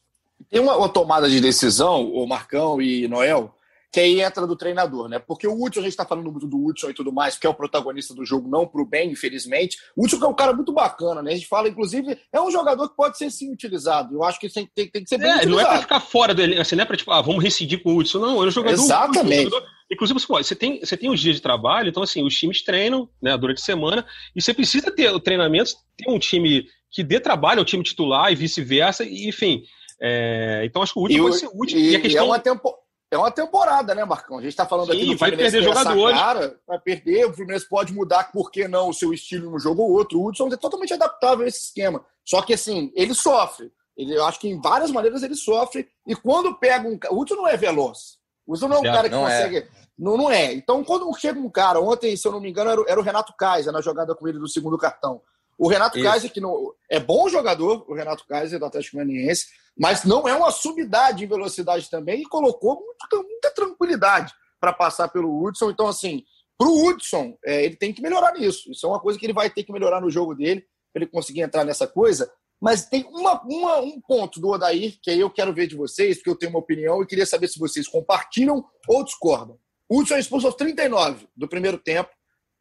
[0.49, 3.54] Tem uma, uma tomada de decisão, o Marcão e Noel,
[3.91, 5.19] que aí entra do treinador, né?
[5.19, 7.49] Porque o Hudson, a gente está falando muito do Hudson e tudo mais, que é
[7.49, 9.78] o protagonista do jogo, não para o bem, infelizmente.
[9.95, 11.32] O Hudson é um cara muito bacana, né?
[11.32, 14.13] A gente fala, inclusive, é um jogador que pode ser sim utilizado.
[14.13, 15.56] Eu acho que tem, tem, tem que ser bem é, utilizado.
[15.56, 17.93] Não é para ficar fora dele, assim, não é para tipo, ah, vamos rescindir com
[17.93, 18.19] o Hudson.
[18.19, 18.73] Não, é um jogador.
[18.73, 19.47] Exatamente.
[19.47, 22.63] Um jogador, Inclusive, você tem, você tem os dias de trabalho, então, assim, os times
[22.63, 27.04] treinam né, durante a semana, e você precisa ter o treinamento, ter um time que
[27.04, 29.63] dê trabalho ao time titular e vice-versa, e, enfim.
[30.02, 31.78] É, então, acho que o último ser útil.
[31.78, 32.24] E, e a questão...
[32.24, 32.74] é, uma tempo,
[33.12, 34.39] é uma temporada, né, Marcão?
[34.39, 36.17] A gente está falando Sim, aqui do vai perder jogadores.
[36.17, 39.84] Cara, vai perder, o Fluminense pode mudar, por que não, o seu estilo no jogo
[39.84, 40.19] ou outro.
[40.19, 42.04] O Hudson é totalmente adaptável a esse esquema.
[42.26, 43.71] Só que, assim, ele sofre.
[43.95, 45.88] Ele, eu acho que em várias maneiras ele sofre.
[46.08, 46.98] E quando pega um.
[47.12, 48.17] O Hudson não é veloz.
[48.45, 49.38] O Hudson não é um cara que não é.
[49.38, 49.58] consegue.
[49.58, 49.67] É.
[49.97, 50.53] Não, não é.
[50.53, 53.34] Então, quando chega um cara, ontem, se eu não me engano, era, era o Renato
[53.38, 55.21] Kaiser na jogada com ele do segundo cartão.
[55.58, 56.08] O Renato Isso.
[56.08, 60.36] Kaiser, que não, é bom jogador, o Renato Kaiser do Atlético Goianiense, mas não é
[60.36, 65.69] uma subidade em velocidade também e colocou muita, muita tranquilidade para passar pelo Hudson.
[65.69, 66.23] Então, assim,
[66.58, 68.71] para o Hudson, é, ele tem que melhorar nisso.
[68.71, 71.12] Isso é uma coisa que ele vai ter que melhorar no jogo dele, para ele
[71.12, 72.31] conseguir entrar nessa coisa.
[72.65, 76.17] Mas tem uma, uma, um ponto do Odair que aí eu quero ver de vocês,
[76.17, 79.60] porque eu tenho uma opinião e queria saber se vocês compartilham ou discordam.
[79.88, 82.10] Hudson é expulso aos 39 do primeiro tempo.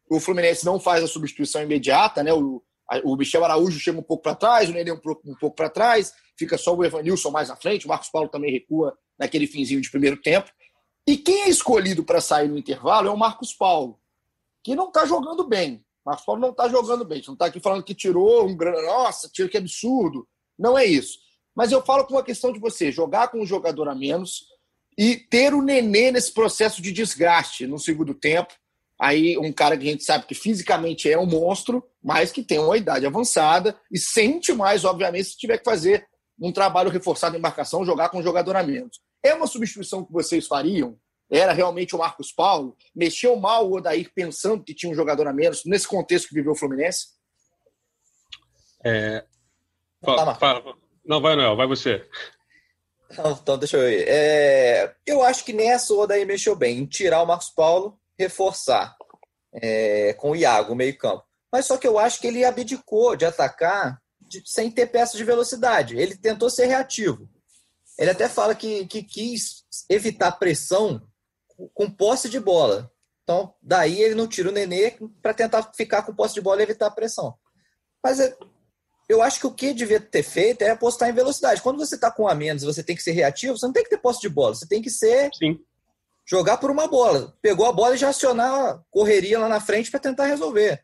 [0.07, 2.31] O Fluminense não faz a substituição imediata, né?
[2.31, 2.61] O,
[3.03, 5.71] o Michel Araújo chega um pouco para trás, o Nenê um pouco, um pouco para
[5.71, 9.81] trás, fica só o Evanilson mais na frente, o Marcos Paulo também recua naquele finzinho
[9.81, 10.51] de primeiro tempo.
[11.07, 13.99] E quem é escolhido para sair no intervalo é o Marcos Paulo,
[14.63, 15.83] que não está jogando bem.
[16.05, 17.15] Marcos Paulo não está jogando bem.
[17.15, 18.85] A gente não está aqui falando que tirou um grande.
[18.85, 20.27] Nossa, tiro que absurdo.
[20.57, 21.17] Não é isso.
[21.55, 24.45] Mas eu falo com uma questão de você jogar com um jogador a menos
[24.97, 28.53] e ter o Nenê nesse processo de desgaste no segundo tempo
[28.99, 32.59] Aí um cara que a gente sabe que fisicamente é um monstro, mas que tem
[32.59, 36.07] uma idade avançada e sente mais, obviamente, se tiver que fazer
[36.39, 38.99] um trabalho reforçado em marcação, jogar com um jogador a menos.
[39.23, 40.97] É uma substituição que vocês fariam?
[41.29, 42.77] Era realmente o Marcos Paulo?
[42.95, 46.51] Mexeu mal o Odair pensando que tinha um jogador a menos nesse contexto que viveu
[46.51, 47.07] o Fluminense?
[48.83, 49.25] É...
[50.03, 50.75] Fala, fala.
[51.03, 52.07] Não, vai, Noel, vai você.
[53.41, 54.05] então, deixa eu ver.
[54.07, 54.95] É...
[55.05, 58.95] Eu acho que nessa o Odair mexeu bem, em tirar o Marcos Paulo reforçar
[59.53, 61.23] é, com o Iago, meio campo.
[61.51, 65.23] Mas só que eu acho que ele abdicou de atacar de, sem ter peça de
[65.23, 65.97] velocidade.
[65.97, 67.29] Ele tentou ser reativo.
[67.97, 71.01] Ele até fala que, que quis evitar pressão
[71.73, 72.91] com posse de bola.
[73.23, 76.63] Então, daí ele não tira o Nenê para tentar ficar com posse de bola e
[76.63, 77.35] evitar a pressão.
[78.03, 78.37] Mas é,
[79.09, 81.61] eu acho que o que devia ter feito é apostar em velocidade.
[81.61, 83.89] Quando você está com a menos você tem que ser reativo, você não tem que
[83.89, 85.29] ter posse de bola, você tem que ser.
[85.33, 85.59] Sim.
[86.27, 87.35] Jogar por uma bola.
[87.41, 90.83] Pegou a bola e já acionar correria lá na frente para tentar resolver.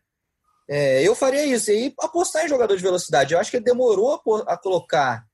[0.68, 1.70] É, eu faria isso.
[1.70, 3.34] E apostar em jogador de velocidade.
[3.34, 5.24] Eu acho que ele demorou a, a colocar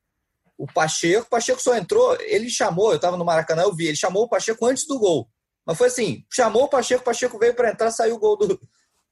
[0.58, 1.26] o Pacheco.
[1.26, 4.28] O Pacheco só entrou, ele chamou, eu estava no Maracanã, eu vi, ele chamou o
[4.28, 5.30] Pacheco antes do gol.
[5.64, 8.60] Mas foi assim: chamou o Pacheco, o Pacheco veio para entrar, saiu o gol do,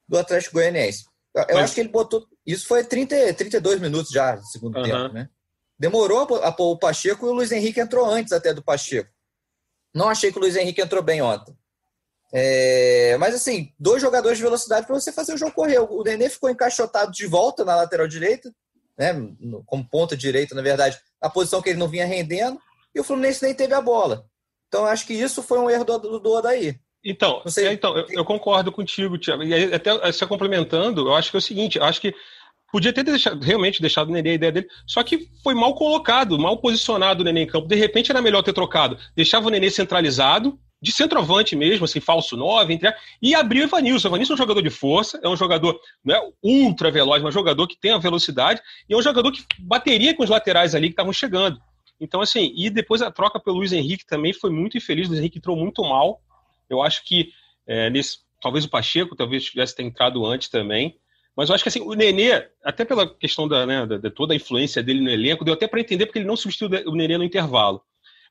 [0.08, 1.04] do Atlético Goianiense.
[1.48, 2.26] Eu acho que ele botou.
[2.46, 4.82] Isso foi 30, 32 minutos já, segundo uhum.
[4.82, 5.28] tempo, né?
[5.78, 9.10] Demorou a pôr o Pacheco e o Luiz Henrique entrou antes até do Pacheco.
[9.94, 11.54] Não achei que o Luiz Henrique entrou bem ontem.
[12.32, 15.78] É, mas assim, dois jogadores de velocidade para você fazer o jogo correr.
[15.78, 18.50] O Nenê ficou encaixotado de volta na lateral direita,
[18.98, 19.14] né,
[19.66, 22.58] como ponta direita, na verdade, na posição que ele não vinha rendendo,
[22.94, 24.26] e o Fluminense nem teve a bola.
[24.68, 26.78] Então acho que isso foi um erro do, do, Odaí.
[27.04, 29.42] Então, é, então eu, eu, concordo contigo, Tiago.
[29.42, 32.14] E até se complementando, eu acho que é o seguinte, eu acho que
[32.72, 36.38] podia ter deixado, realmente deixado o Nenê a ideia dele, só que foi mal colocado,
[36.38, 37.68] mal posicionado o Nenê em campo.
[37.68, 38.98] De repente era melhor ter trocado.
[39.14, 44.08] Deixava o Nenê centralizado, de centroavante mesmo, assim, falso 9, entre, e abriu o Evanilson.
[44.08, 47.34] O Evanilson é um jogador de força, é um jogador não é ultra veloz, mas
[47.34, 50.74] um jogador que tem a velocidade, e é um jogador que bateria com os laterais
[50.74, 51.60] ali que estavam chegando.
[52.00, 55.06] Então, assim, e depois a troca pelo Luiz Henrique também foi muito infeliz.
[55.06, 56.20] O Luiz Henrique entrou muito mal.
[56.68, 57.32] Eu acho que
[57.66, 60.98] é, nesse, talvez o Pacheco talvez tivesse ter entrado antes também.
[61.34, 64.32] Mas eu acho que assim, o Nenê, até pela questão da, né, da, de toda
[64.32, 67.18] a influência dele no elenco, deu até para entender porque ele não substituiu o Nenê
[67.18, 67.82] no intervalo.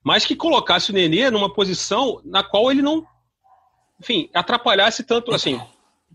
[0.05, 3.03] Mas que colocasse o Nenê numa posição na qual ele não,
[3.99, 5.59] enfim, atrapalhasse tanto, assim,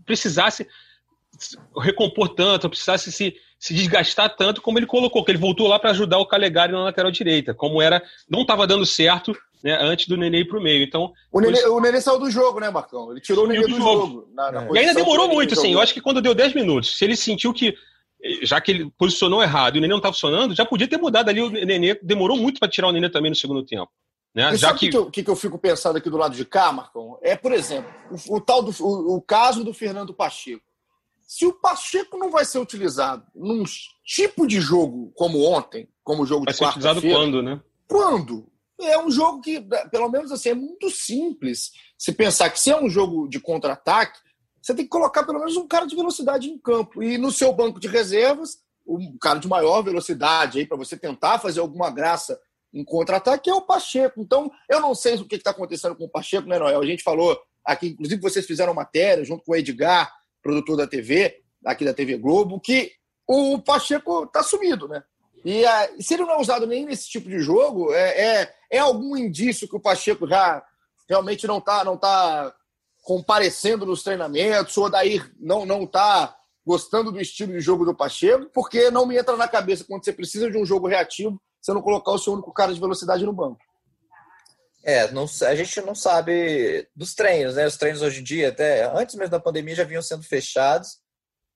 [0.05, 0.65] precisasse
[1.77, 5.91] recompor tanto, precisasse se, se desgastar tanto como ele colocou, que ele voltou lá para
[5.91, 10.15] ajudar o Calegari na lateral direita, como era, não estava dando certo né, antes do
[10.15, 10.83] Nenê ir pro meio.
[10.83, 11.75] Então, o Nenê, isso...
[11.75, 13.11] o Nenê saiu do jogo, né, Marcão?
[13.11, 14.07] Ele tirou o Nenê do, do jogo.
[14.07, 14.69] jogo na, na é.
[14.71, 15.73] E ainda demorou muito, assim.
[15.73, 17.75] Eu acho que quando deu 10 minutos, se ele sentiu que,
[18.43, 21.29] já que ele posicionou errado e o Nenê não estava funcionando, já podia ter mudado
[21.29, 21.95] ali o Nenê.
[22.01, 23.91] Demorou muito para tirar o Nenê também no segundo tempo.
[24.33, 24.53] Né?
[24.53, 24.95] E já que...
[24.95, 27.17] o que, que eu fico pensando aqui do lado de cá, Marcão?
[27.21, 30.63] É, por exemplo, o, o tal do, o, o caso do Fernando Pacheco.
[31.21, 33.63] Se o Pacheco não vai ser utilizado num
[34.05, 36.93] tipo de jogo como ontem, como o jogo vai de quarta-feira...
[36.93, 37.61] Vai ser utilizado quando, né?
[37.87, 38.51] Quando?
[38.81, 41.71] É um jogo que, pelo menos assim, é muito simples.
[41.97, 44.19] Se pensar que se é um jogo de contra-ataque,
[44.61, 47.01] você tem que colocar pelo menos um cara de velocidade em campo.
[47.01, 51.39] E no seu banco de reservas, um cara de maior velocidade aí para você tentar
[51.39, 52.39] fazer alguma graça
[52.73, 54.21] em contra-ataque é o Pacheco.
[54.21, 56.79] Então, eu não sei o que está acontecendo com o Pacheco, né, Noel?
[56.79, 61.41] A gente falou aqui, inclusive vocês fizeram matéria junto com o Edgar, produtor da TV,
[61.65, 62.91] aqui da TV Globo, que
[63.27, 65.03] o Pacheco está sumido, né?
[65.43, 68.79] E uh, se ele não é usado nem nesse tipo de jogo, é, é, é
[68.79, 70.63] algum indício que o Pacheco já
[71.09, 72.53] realmente não está não tá
[73.01, 76.35] comparecendo nos treinamentos, ou daí não não está
[76.65, 80.13] gostando do estilo de jogo do Pacheco, porque não me entra na cabeça quando você
[80.13, 83.33] precisa de um jogo reativo, você não colocar o seu único cara de velocidade no
[83.33, 83.59] banco.
[84.83, 87.67] É, não, a gente não sabe dos treinos, né?
[87.67, 90.97] Os treinos hoje em dia, até antes mesmo da pandemia, já vinham sendo fechados.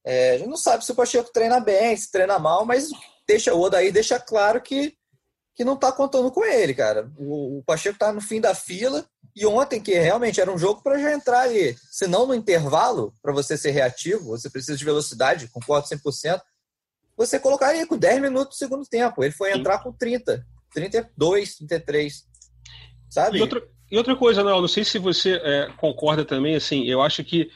[0.05, 2.89] É, a gente não sabe se o Pacheco treina bem, se treina mal, mas
[3.27, 4.95] deixa, o Odaí deixa claro que,
[5.55, 7.11] que não está contando com ele, cara.
[7.17, 10.81] O, o Pacheco está no fim da fila e ontem, que realmente era um jogo
[10.81, 11.75] para já entrar ali.
[11.91, 16.41] Se não no intervalo, para você ser reativo, você precisa de velocidade, concordo 100%,
[17.17, 19.23] você colocaria com 10 minutos do segundo tempo.
[19.23, 22.23] Ele foi entrar com 30, 32, 33.
[23.09, 23.37] Sabe?
[23.37, 27.01] E outra, e outra coisa, Noel, não sei se você é, concorda também, assim, eu
[27.01, 27.49] acho que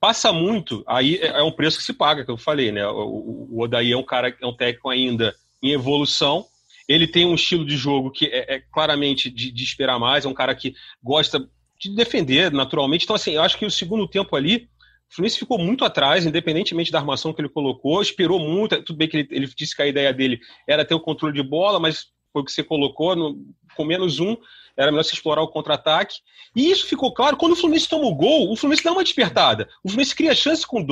[0.00, 2.86] passa muito, aí é, é um preço que se paga, que eu falei, né?
[2.86, 6.46] O, o Odaí é um cara, é um técnico ainda em evolução.
[6.88, 10.28] Ele tem um estilo de jogo que é, é claramente de, de, esperar mais, é
[10.28, 11.48] um cara que gosta
[11.80, 13.04] de defender naturalmente.
[13.04, 14.68] Então, assim, eu acho que o segundo tempo ali,
[15.10, 18.82] o Fluminense ficou muito atrás, independentemente da armação que ele colocou, esperou muito.
[18.82, 21.42] Tudo bem que ele, ele disse que a ideia dele era ter o controle de
[21.42, 23.38] bola, mas foi o que você colocou, no,
[23.76, 24.36] com menos um
[24.76, 26.16] era melhor se explorar o contra-ataque.
[26.54, 29.68] E isso ficou claro quando o Fluminense toma o gol, o Fluminense dá uma despertada.
[29.82, 30.86] O Fluminense cria chance com o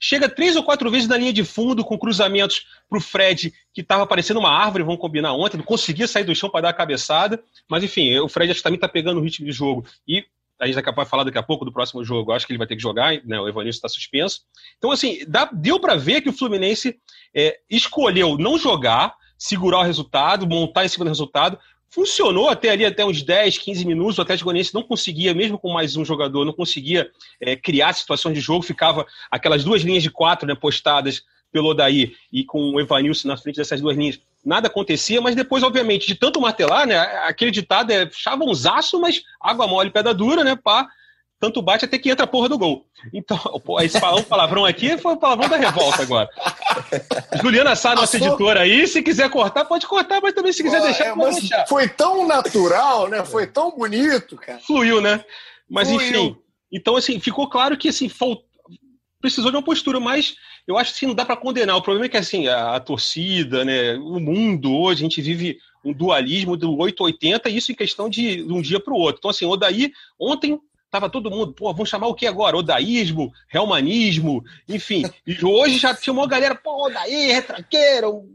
[0.00, 3.80] chega três ou quatro vezes na linha de fundo com cruzamentos para o Fred, que
[3.80, 6.74] estava parecendo uma árvore, vamos combinar ontem, não conseguia sair do chão para dar a
[6.74, 7.42] cabeçada.
[7.68, 9.84] Mas enfim, o Fred acho que também está pegando o ritmo de jogo.
[10.06, 10.24] E
[10.60, 12.76] a gente vai falar daqui a pouco do próximo jogo, acho que ele vai ter
[12.76, 13.40] que jogar, né?
[13.40, 14.42] o Evanilson está suspenso.
[14.78, 16.96] Então, assim, dá, deu para ver que o Fluminense
[17.34, 21.58] é, escolheu não jogar, segurar o resultado, montar em cima do resultado,
[21.90, 24.16] funcionou até ali, até uns 10, 15 minutos.
[24.16, 28.34] O Atlético Goianiense não conseguia, mesmo com mais um jogador, não conseguia é, criar situações
[28.34, 28.62] de jogo.
[28.62, 33.36] Ficava aquelas duas linhas de quatro né, postadas pelo Odaí e com o Evanilson na
[33.36, 34.20] frente dessas duas linhas.
[34.44, 36.96] Nada acontecia, mas depois, obviamente, de tanto martelar, né?
[37.26, 40.54] Aquele ditado é chavãozaço, mas água mole, pedra dura, né?
[40.54, 40.88] Pá,
[41.42, 42.86] tanto bate até que entra a porra do gol.
[43.12, 43.36] Então,
[43.82, 46.28] esse um palavrão aqui foi o palavrão da revolta agora.
[47.42, 48.28] Juliana Sá, nossa Passou...
[48.28, 51.40] editora aí, se quiser cortar, pode cortar, mas também se quiser Pô, deixar, é, pode
[51.40, 51.66] deixar.
[51.66, 53.24] Foi tão natural, né?
[53.24, 54.60] Foi tão bonito, cara.
[54.60, 55.24] Fluiu, né?
[55.68, 56.06] Mas Fluiu.
[56.06, 56.36] enfim.
[56.70, 58.38] Então, assim, ficou claro que assim, falt...
[59.20, 61.76] precisou de uma postura, mas eu acho que assim, não dá para condenar.
[61.76, 65.58] O problema é que assim, a, a torcida, né, o mundo hoje, a gente vive
[65.84, 69.18] um dualismo do 880, e isso em questão de, de um dia para o outro.
[69.18, 70.56] Então, assim, o daí, ontem
[70.92, 72.54] Tava todo mundo, pô, vamos chamar o que agora?
[72.54, 75.02] Odaísmo, realmanismo, enfim.
[75.26, 78.28] E hoje já tinha uma galera, pô, Odaí, retranqueiro,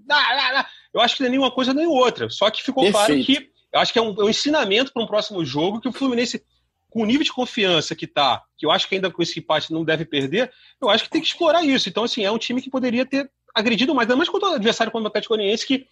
[0.91, 2.32] eu acho que não é nenhuma coisa nem outra.
[2.32, 3.06] Só que ficou Perfeito.
[3.06, 5.88] claro que eu acho que é um, é um ensinamento para um próximo jogo que
[5.88, 6.43] o Fluminense,
[6.89, 9.72] com o nível de confiança que tá, que eu acho que ainda com esse empate
[9.72, 11.88] não deve perder, eu acho que tem que explorar isso.
[11.88, 14.91] Então, assim, é um time que poderia ter agredido mais, ainda mais contra o adversário
[14.91, 15.86] como o Atlético Goianiense, que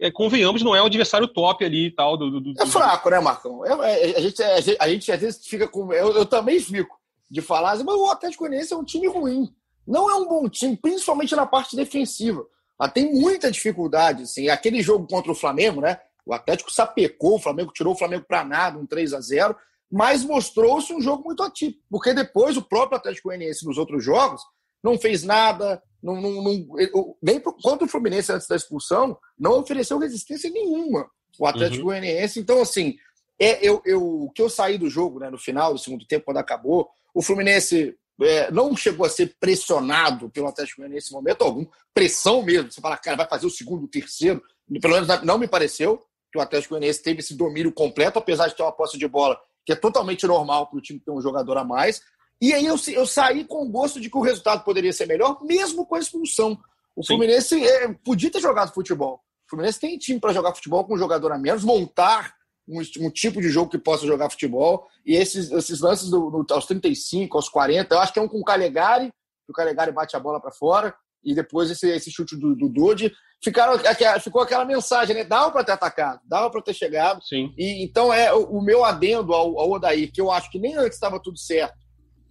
[0.00, 2.16] é, convenhamos, não é o adversário top ali e tal.
[2.16, 3.64] Do, do, é fraco, né, Marcão?
[3.64, 5.92] É, é, a, gente, a, gente, a gente às vezes fica com.
[5.92, 6.98] Eu, eu também fico
[7.30, 9.54] de falar, mas o Atlético Goianiense é um time ruim.
[9.86, 12.44] Não é um bom time, principalmente na parte defensiva.
[12.80, 14.22] Ela tem muita dificuldade.
[14.22, 14.48] Assim.
[14.48, 16.00] Aquele jogo contra o Flamengo, né?
[16.24, 19.56] O Atlético sapecou, o Flamengo tirou o Flamengo para nada, um 3 a 0
[19.90, 21.82] mas mostrou-se um jogo muito atípico.
[21.90, 24.40] Porque depois o próprio Atlético Goianiense nos outros jogos
[24.82, 29.98] não fez nada, não, não, não, nem contra o Fluminense antes da expulsão, não ofereceu
[29.98, 31.08] resistência nenhuma
[31.38, 31.84] o Atlético uhum.
[31.86, 32.38] Goianiense.
[32.38, 32.96] Então, assim,
[33.40, 36.26] é, eu, eu, o que eu saí do jogo né, no final do segundo tempo,
[36.26, 41.42] quando acabou, o Fluminense é, não chegou a ser pressionado pelo Atlético Goianiense em momento
[41.42, 41.66] algum.
[41.94, 42.70] Pressão mesmo.
[42.70, 44.42] Você fala, cara, vai fazer o segundo, o terceiro.
[44.80, 48.54] Pelo menos não me pareceu que o Atlético Goianiense teve esse domínio completo, apesar de
[48.54, 51.56] ter uma posse de bola que é totalmente normal para o time ter um jogador
[51.56, 52.02] a mais.
[52.40, 55.38] E aí eu, eu saí com o gosto de que o resultado poderia ser melhor,
[55.44, 56.58] mesmo com a expulsão.
[56.96, 57.08] O Sim.
[57.08, 59.20] Fluminense é, podia ter jogado futebol.
[59.46, 62.32] O Fluminense tem time para jogar futebol com um jogador a menos, montar
[62.66, 64.86] um, um, tipo de jogo que possa jogar futebol.
[65.04, 68.28] E esses, esses lances do, do, aos 35, aos 40, eu acho que é um
[68.28, 69.08] com o Calegari,
[69.44, 72.70] que o Calegari bate a bola para fora, e depois esse, esse chute do, do
[72.70, 73.12] Dodi.
[73.42, 73.78] Ficaram,
[74.20, 75.24] ficou aquela mensagem, né?
[75.24, 77.22] Dava para ter atacado, dava para ter chegado.
[77.22, 77.52] Sim.
[77.56, 80.76] E, então é o, o meu adendo ao, ao Odair, que eu acho que nem
[80.76, 81.74] antes estava tudo certo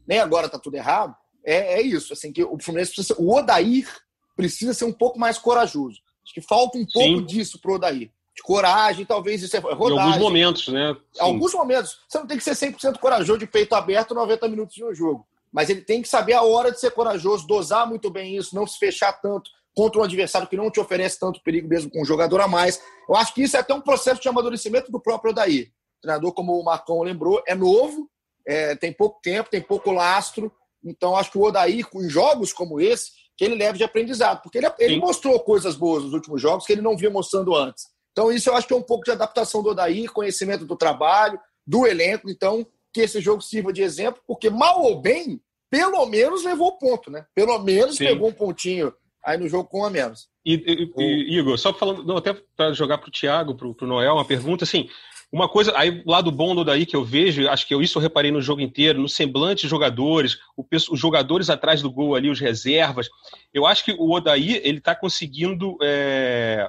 [0.09, 2.13] nem agora está tudo errado, é, é, isso.
[2.13, 3.87] Assim, que o Fluminense precisa ser, o Odair
[4.35, 6.01] precisa ser um pouco mais corajoso.
[6.25, 7.25] Acho que falta um pouco Sim.
[7.25, 8.11] disso pro Odair.
[8.35, 9.97] De coragem, talvez isso é rodagem.
[9.97, 10.95] Em alguns momentos, né?
[11.13, 11.21] Sim.
[11.21, 11.99] Alguns momentos.
[12.07, 15.27] Você não tem que ser 100% corajoso de peito aberto 90 minutos de um jogo.
[15.51, 18.65] Mas ele tem que saber a hora de ser corajoso, dosar muito bem isso, não
[18.65, 22.05] se fechar tanto contra um adversário que não te oferece tanto perigo mesmo com um
[22.05, 22.81] jogador a mais.
[23.07, 25.71] Eu acho que isso é até um processo de amadurecimento do próprio Odair.
[25.99, 28.09] O treinador, como o Marcão lembrou, é novo,
[28.49, 30.51] é, tem pouco tempo, tem pouco lastro.
[30.83, 34.41] Então, acho que o Odair, com jogos como esse, que ele leve de aprendizado.
[34.41, 37.83] Porque ele, ele mostrou coisas boas nos últimos jogos que ele não vinha mostrando antes.
[38.11, 41.39] Então, isso eu acho que é um pouco de adaptação do Odair, conhecimento do trabalho,
[41.65, 42.27] do elenco.
[42.27, 47.11] Então, que esse jogo sirva de exemplo, porque mal ou bem, pelo menos levou ponto,
[47.11, 47.27] né?
[47.35, 48.05] Pelo menos Sim.
[48.05, 48.91] pegou um pontinho
[49.23, 50.27] aí no jogo com a menos.
[50.43, 53.87] E, e, e Igor, só falando, não, até para jogar para o Thiago, para o
[53.87, 54.89] Noel, uma pergunta assim:
[55.31, 57.97] uma coisa, aí o lado bom do daí que eu vejo, acho que eu, isso
[57.97, 62.15] eu reparei no jogo inteiro, no semblante dos jogadores, o, os jogadores atrás do gol
[62.15, 63.09] ali, os reservas.
[63.53, 65.77] Eu acho que o Odaí, ele tá conseguindo.
[65.83, 66.67] É,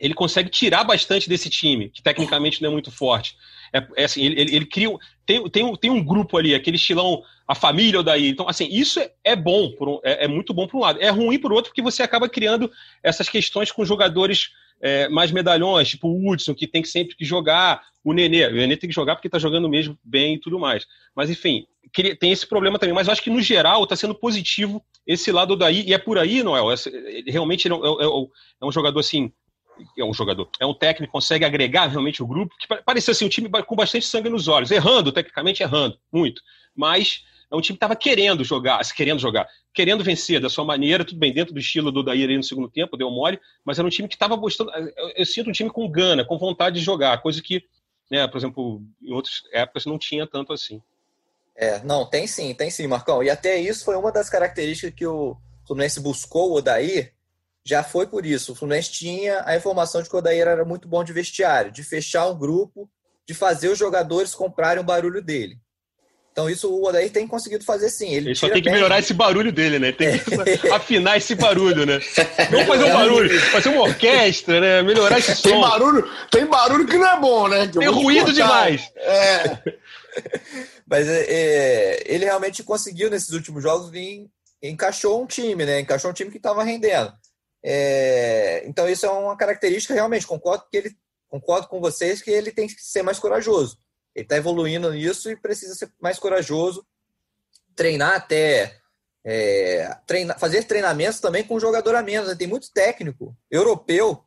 [0.00, 3.36] ele consegue tirar bastante desse time, que tecnicamente não é muito forte.
[3.72, 4.88] É, é assim, ele, ele, ele, cria.
[5.24, 8.28] Tem, tem, um, tem um grupo ali, aquele estilão, a família Odaí.
[8.28, 11.00] Então, assim, isso é, é bom, um, é, é muito bom por um lado.
[11.00, 12.68] É ruim por outro, porque você acaba criando
[13.00, 17.24] essas questões com jogadores é, mais medalhões, tipo o Hudson, que tem que sempre que
[17.24, 18.46] jogar, o Nenê.
[18.46, 20.86] O Nenê tem que jogar porque está jogando mesmo bem e tudo mais.
[21.16, 21.66] Mas, enfim,
[22.18, 22.94] tem esse problema também.
[22.94, 25.84] Mas acho que, no geral, está sendo positivo esse lado daí.
[25.86, 26.66] E é por aí, Noel.
[27.26, 28.26] Realmente ele é, é, é,
[28.62, 29.32] é um jogador assim.
[29.98, 33.28] É um jogador, é um técnico consegue agregar realmente o grupo, que parecia assim, um
[33.28, 36.40] time com bastante sangue nos olhos, errando, tecnicamente errando, muito.
[36.76, 41.04] Mas é um time que estava querendo jogar, querendo jogar, querendo vencer da sua maneira,
[41.04, 43.86] tudo bem, dentro do estilo do Daír aí no segundo tempo, deu mole, mas era
[43.86, 44.70] um time que estava gostando.
[44.70, 47.64] Eu, eu, sinto um time com gana, com vontade de jogar, coisa que,
[48.08, 50.80] né, por exemplo, em outras épocas não tinha tanto assim.
[51.56, 53.22] É, não, tem sim, tem sim, Marcão.
[53.22, 57.12] E até isso foi uma das características que o Fluminense buscou o Odair,
[57.64, 58.52] já foi por isso.
[58.52, 61.82] O Fluminense tinha a informação de que o Odair era muito bom de vestiário, de
[61.82, 62.88] fechar um grupo,
[63.26, 65.58] de fazer os jogadores comprarem o barulho dele.
[66.34, 68.08] Então isso o Odair tem conseguido fazer sim.
[68.12, 68.74] Ele, ele só tem que bem.
[68.74, 69.92] melhorar esse barulho dele, né?
[69.92, 70.34] Tem que
[70.68, 72.00] afinar esse barulho, né?
[72.50, 74.82] Vamos fazer um barulho, fazer uma orquestra, né?
[74.82, 75.48] Melhorar esse som.
[75.48, 77.68] Tem barulho, tem barulho que não é bom, né?
[77.68, 78.90] tem ruído demais.
[78.96, 79.58] É.
[80.90, 84.28] Mas é, é, ele realmente conseguiu nesses últimos jogos vir,
[84.60, 85.78] encaixou um time, né?
[85.78, 87.12] Encaixou um time que estava rendendo.
[87.64, 90.26] É, então isso é uma característica realmente.
[90.26, 90.96] Concordo que ele
[91.28, 93.78] concordo com vocês que ele tem que ser mais corajoso.
[94.14, 96.86] Ele está evoluindo nisso e precisa ser mais corajoso,
[97.74, 98.78] treinar até.
[99.26, 102.28] É, treinar, fazer treinamentos também com jogador a menos.
[102.28, 102.34] Né?
[102.34, 104.22] Tem muito técnico europeu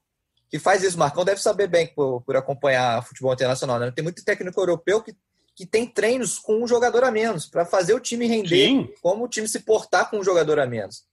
[0.49, 0.97] que faz isso.
[0.97, 3.79] Marcão deve saber bem por, por acompanhar futebol internacional.
[3.79, 3.91] Né?
[3.91, 5.15] Tem muito técnico europeu que,
[5.55, 8.93] que tem treinos com um jogador a menos para fazer o time render, Sim.
[9.01, 11.05] como o time se portar com um jogador a menos.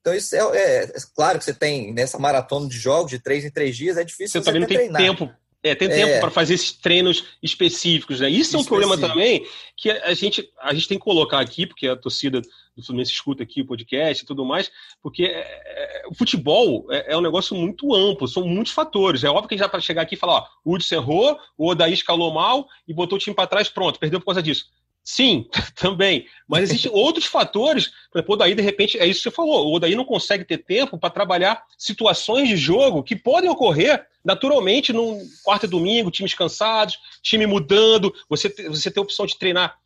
[0.00, 3.44] Então, isso é, é, é, claro que você tem nessa maratona de jogos de três
[3.44, 5.02] em três dias, é difícil você, você também não tem treinar.
[5.02, 5.34] tempo
[5.68, 6.20] é, tem tempo é.
[6.20, 8.28] para fazer esses treinos específicos, né?
[8.30, 11.86] Isso é um problema também que a gente, a gente tem que colocar aqui, porque
[11.88, 12.40] a torcida
[12.76, 14.70] do Fluminense escuta aqui o podcast e tudo mais,
[15.02, 19.24] porque é, é, o futebol é, é, um negócio muito amplo, são muitos fatores.
[19.24, 21.38] É óbvio que a gente já para chegar aqui e falar, ó, o Hudson errou,
[21.56, 24.66] o Odaí escalou mal e botou o time para trás, pronto, perdeu por causa disso.
[25.06, 25.48] Sim,
[25.80, 26.26] também.
[26.48, 27.92] Mas existem outros fatores.
[28.10, 29.68] Por exemplo, o Odaí, de repente, é isso que você falou.
[29.68, 34.92] O Odaí não consegue ter tempo para trabalhar situações de jogo que podem ocorrer naturalmente
[34.92, 38.12] num quarto e domingo, times cansados, time mudando.
[38.28, 39.78] Você, você tem a opção de treinar.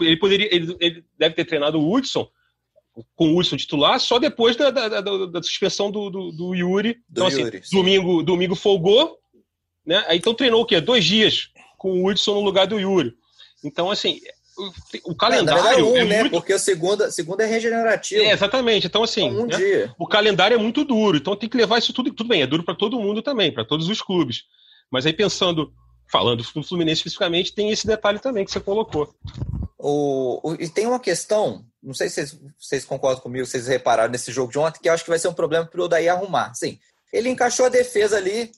[0.00, 2.28] Ele, poderia, ele, ele deve ter treinado o Hudson
[3.14, 6.94] com o Hudson titular só depois da, da, da, da suspensão do, do, do Yuri.
[6.94, 9.16] Do então, assim, Yuri, domingo, domingo folgou,
[9.86, 10.04] né?
[10.10, 10.80] Então treinou o quê?
[10.80, 13.14] Dois dias com o Hudson no lugar do Yuri.
[13.64, 14.20] Então, assim,
[14.56, 15.80] o, o calendário.
[15.80, 16.20] É, um, é né?
[16.20, 16.32] Muito...
[16.32, 18.22] Porque o segunda, segunda é regenerativo.
[18.22, 18.86] É, exatamente.
[18.86, 19.56] Então, assim, um né?
[19.56, 19.94] dia.
[19.98, 21.16] o calendário é muito duro.
[21.16, 22.12] Então tem que levar isso tudo.
[22.12, 24.44] Tudo bem, é duro para todo mundo também, para todos os clubes.
[24.90, 25.72] Mas aí pensando,
[26.10, 29.12] falando do Fluminense especificamente, tem esse detalhe também que você colocou.
[29.78, 34.10] O, o, e tem uma questão, não sei se vocês, vocês concordam comigo, vocês repararam
[34.10, 36.08] nesse jogo de ontem, que eu acho que vai ser um problema para o Daí
[36.08, 36.54] arrumar.
[36.54, 36.78] Sim,
[37.12, 38.50] ele encaixou a defesa ali,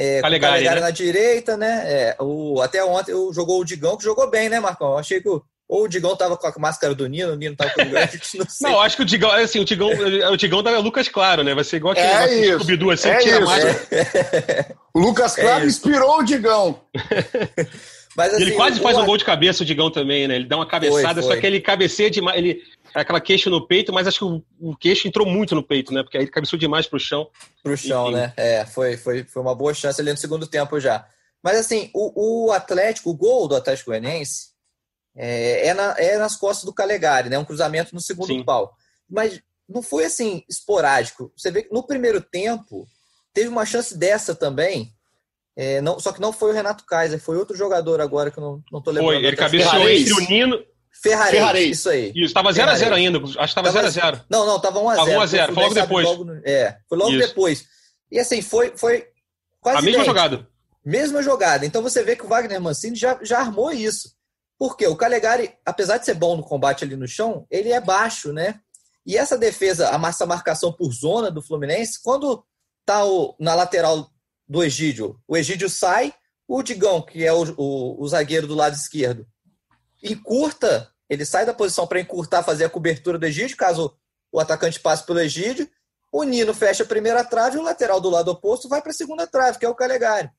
[0.00, 0.86] é, Calegari, Calegari né?
[0.86, 1.82] na direita, né?
[1.84, 4.92] É, o, até ontem eu jogou o Digão, que jogou bem, né, Marcão?
[4.92, 7.56] Eu achei que o, ou o Digão tava com a máscara do Nino, o Nino
[7.56, 8.00] tava com o Digão,
[8.38, 8.70] não sei.
[8.70, 9.90] Não, acho que o Digão, assim, o Digão,
[10.30, 11.52] o Digão da Lucas Claro, né?
[11.52, 13.88] Vai ser igual aquele é Scooby-Doo, assim, é tira isso.
[13.90, 14.74] É.
[14.94, 16.80] O Lucas é Claro é inspirou o Digão.
[18.16, 20.36] Mas, assim, ele quase o, faz um gol de cabeça, o Digão também, né?
[20.36, 21.34] Ele dá uma cabeçada, foi, foi.
[21.34, 22.36] só que ele cabeceia demais.
[22.38, 22.62] Ele,
[22.94, 26.02] aquela queixo no peito, mas acho que o, o, queixo entrou muito no peito, né?
[26.02, 27.28] Porque aí ele cabeçou demais pro chão.
[27.62, 28.16] Pro chão, Enfim.
[28.16, 28.32] né?
[28.36, 31.06] É, foi, foi, foi uma boa chance ali no segundo tempo já.
[31.42, 34.48] Mas assim, o, o Atlético, o gol do Atlético Goianiense
[35.16, 37.38] é, é, na, é, nas costas do Calegari, né?
[37.38, 38.44] Um cruzamento no segundo Sim.
[38.44, 38.72] pau.
[39.08, 41.32] Mas não foi assim esporádico.
[41.36, 42.86] Você vê que no primeiro tempo
[43.32, 44.92] teve uma chance dessa também.
[45.56, 48.42] É, não, só que não foi o Renato Kaiser, foi outro jogador agora que eu
[48.42, 49.16] não, não tô lembrando.
[49.16, 50.64] Foi, ele cabeceou entre o Nino,
[51.00, 52.12] Ferrarese, Ferrarese, isso aí.
[52.14, 54.24] Isso, tava 0x0 ainda, acho que tava 0x0.
[54.28, 54.96] Não, não, tava 1x0.
[54.96, 56.06] Tava 1x0, foi logo depois.
[56.06, 57.28] Logo no, é, foi logo isso.
[57.28, 57.64] depois.
[58.10, 59.06] E assim, foi, foi
[59.60, 60.06] quase A mesma idêntico.
[60.06, 60.48] jogada.
[60.84, 61.66] Mesma jogada.
[61.66, 64.16] Então você vê que o Wagner Mancini já, já armou isso.
[64.58, 68.32] Porque o Calegari, apesar de ser bom no combate ali no chão, ele é baixo,
[68.32, 68.58] né?
[69.06, 72.44] E essa defesa, a massa marcação por zona do Fluminense, quando
[72.84, 74.10] tá o, na lateral
[74.48, 76.12] do Egídio, o Egídio sai,
[76.48, 79.26] o Digão, que é o, o, o zagueiro do lado esquerdo,
[80.02, 83.94] encurta ele sai da posição para encurtar, fazer a cobertura do Egídio, caso
[84.30, 85.68] o atacante passe pelo Egídio.
[86.12, 88.94] O Nino fecha a primeira trave e o lateral do lado oposto vai para a
[88.94, 90.30] segunda trave, que é o Calegari.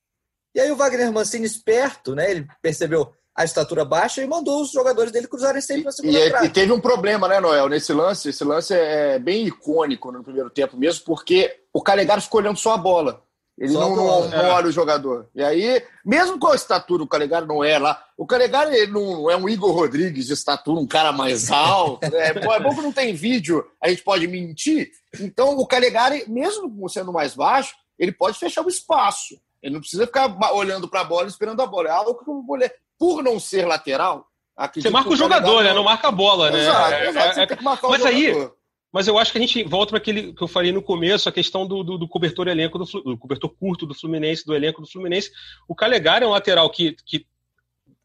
[0.54, 2.30] E aí o Wagner Mancini, esperto, né?
[2.30, 6.28] Ele percebeu a estatura baixa e mandou os jogadores dele cruzarem sempre na segunda e,
[6.28, 6.46] trave.
[6.46, 8.30] E teve um problema, né, Noel, nesse lance.
[8.30, 12.74] Esse lance é bem icônico no primeiro tempo mesmo, porque o Calegari ficou olhando só
[12.74, 13.22] a bola.
[13.60, 15.28] Ele não, não, não, olha o jogador.
[15.34, 18.02] E aí, mesmo com a estatura, o Calegari não é lá.
[18.16, 22.10] O Calegari ele não é um Igor Rodrigues de estatura, um cara mais alto.
[22.10, 22.28] Né?
[22.28, 24.90] É, bom, é bom que não tem vídeo, a gente pode mentir.
[25.20, 29.38] Então, o Calegari, mesmo sendo mais baixo, ele pode fechar o espaço.
[29.62, 31.88] Ele não precisa ficar olhando para a bola esperando a bola.
[31.88, 34.26] É algo que o goleiro, por não ser lateral.
[34.74, 35.74] Você marca o jogador, né?
[35.74, 36.62] Não marca a bola, né?
[36.62, 37.28] Exato, exato.
[37.28, 38.56] É, você é, tem que marcar o mas jogador.
[38.92, 41.32] Mas eu acho que a gente volta para aquele que eu falei no começo, a
[41.32, 44.90] questão do, do, do cobertor elenco do, do, cobertor curto do Fluminense, do elenco do
[44.90, 45.30] Fluminense.
[45.68, 47.26] O Calegari é um lateral que, que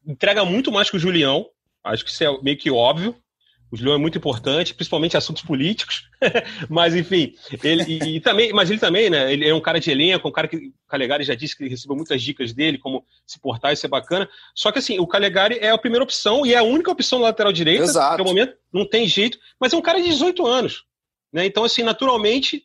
[0.06, 1.48] entrega muito mais que o Julião.
[1.82, 3.16] Acho que isso é meio que óbvio.
[3.70, 6.08] O Julião é muito importante, principalmente assuntos políticos.
[6.68, 9.32] mas, enfim, ele e, e, também, mas ele também, né?
[9.32, 11.70] Ele é um cara de elenco, um cara que o Calegari já disse que ele
[11.70, 14.28] recebeu muitas dicas dele, como se portar e ser bacana.
[14.54, 17.24] Só que assim, o Calegari é a primeira opção e é a única opção no
[17.24, 17.82] lateral direito.
[17.82, 18.18] Exato.
[18.18, 20.84] No momento, não tem jeito, mas é um cara de 18 anos.
[21.32, 21.44] Né?
[21.44, 22.64] Então, assim, naturalmente,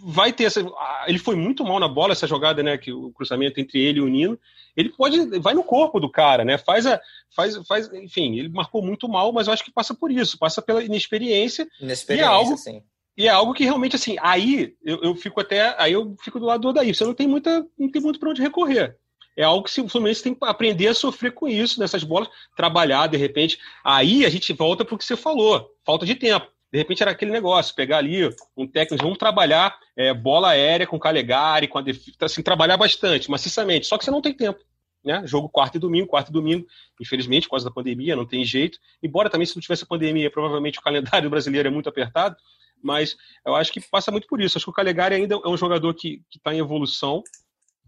[0.00, 0.64] vai ter essa.
[1.06, 2.78] Ele foi muito mal na bola, essa jogada, né?
[2.78, 4.38] Que o cruzamento entre ele e o Nino.
[4.76, 5.38] Ele pode.
[5.38, 6.58] Vai no corpo do cara, né?
[6.58, 7.00] Faz a.
[7.34, 10.60] Faz, faz, enfim, ele marcou muito mal, mas eu acho que passa por isso, passa
[10.60, 11.66] pela inexperiência.
[11.80, 12.82] Inexperiência, e é algo, sim.
[13.16, 15.74] E é algo que realmente, assim, aí eu, eu fico até.
[15.78, 16.94] Aí eu fico do lado do Odaí.
[16.94, 17.66] Você não tem muita.
[17.78, 18.96] não tem muito para onde recorrer.
[19.36, 23.06] É algo que o Fluminense tem que aprender a sofrer com isso, nessas bolas, trabalhar,
[23.06, 23.58] de repente.
[23.82, 26.46] Aí a gente volta para o que você falou, falta de tempo.
[26.72, 30.98] De repente era aquele negócio, pegar ali um técnico, vamos trabalhar é, bola aérea com
[30.98, 33.86] Calegari, com a defesa, assim, trabalhar bastante, maciçamente.
[33.86, 34.58] Só que você não tem tempo.
[35.04, 35.22] Né?
[35.26, 36.66] Jogo quarto e domingo, quarto e domingo,
[37.00, 38.78] infelizmente, por causa da pandemia, não tem jeito.
[39.02, 42.36] Embora também, se não tivesse a pandemia, provavelmente o calendário brasileiro é muito apertado,
[42.82, 44.56] mas eu acho que passa muito por isso.
[44.56, 47.22] Acho que o Calegari ainda é um jogador que está em evolução,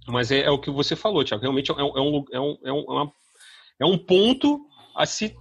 [0.07, 1.43] mas é, é, o que você falou, Tiago.
[1.43, 3.13] Realmente é um, é, um, é, um, é, uma,
[3.81, 4.61] é um ponto
[4.95, 5.35] a se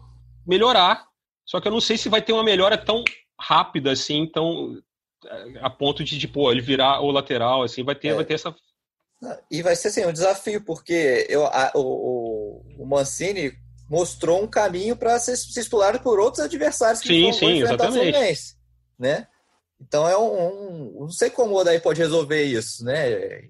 [0.48, 1.06] melhorar,
[1.46, 3.04] só que eu não sei se vai ter uma melhora tão
[3.40, 4.82] rápida assim, tão
[5.62, 8.14] a ponto de, tipo, ele virar o lateral, assim, vai ter, é.
[8.14, 8.54] vai ter essa.
[9.50, 13.54] E vai ser assim, um desafio, porque eu, a, o, o Mancini
[13.90, 18.58] mostrou um caminho para ser, ser explorado por outros adversários que sim, sim, exatamente.
[19.00, 19.28] né?
[19.80, 23.44] Então é um, um, Não sei como o Odaí pode resolver isso, né?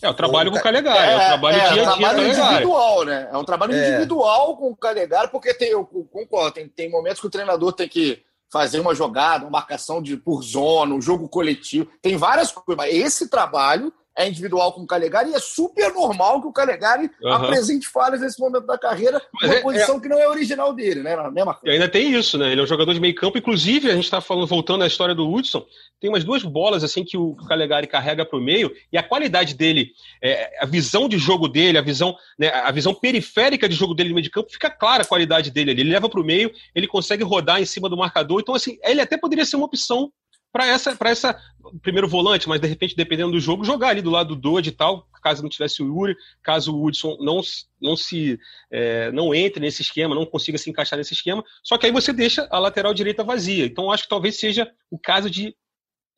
[0.00, 1.80] É o trabalho o, com o Calegari, é, é, o trabalho é, dia a dia.
[1.80, 3.28] É um trabalho individual, né?
[3.32, 3.88] É um trabalho é.
[3.88, 7.88] individual com o Calegari, porque tem, eu concordo, tem, tem momentos que o treinador tem
[7.88, 11.90] que fazer uma jogada, uma marcação de, por zona, um jogo coletivo.
[12.00, 16.42] Tem várias coisas, mas esse trabalho é individual com o Calegari e é super normal
[16.42, 17.32] que o Calegari uhum.
[17.32, 20.00] apresente falhas nesse momento da carreira, Mas uma é, posição é...
[20.00, 22.50] que não é original dele, né, né E ainda tem isso, né?
[22.50, 25.14] Ele é um jogador de meio campo, inclusive, a gente está falando, voltando à história
[25.14, 25.64] do Hudson,
[26.00, 29.54] tem umas duas bolas assim que o Calegari carrega para o meio, e a qualidade
[29.54, 33.94] dele, é, a visão de jogo dele, a visão, né, a visão periférica de jogo
[33.94, 35.82] dele no meio de campo, fica clara a qualidade dele ali.
[35.82, 39.00] Ele leva para o meio, ele consegue rodar em cima do marcador, então assim, ele
[39.00, 40.12] até poderia ser uma opção
[40.58, 41.40] para essa, para essa
[41.82, 44.72] primeiro volante, mas de repente, dependendo do jogo, jogar ali do lado do Dodge e
[44.72, 47.40] tal, caso não tivesse o Yuri, caso o Hudson não,
[47.80, 51.86] não se é, não entre nesse esquema, não consiga se encaixar nesse esquema, só que
[51.86, 53.66] aí você deixa a lateral direita vazia.
[53.66, 55.54] Então acho que talvez seja o caso de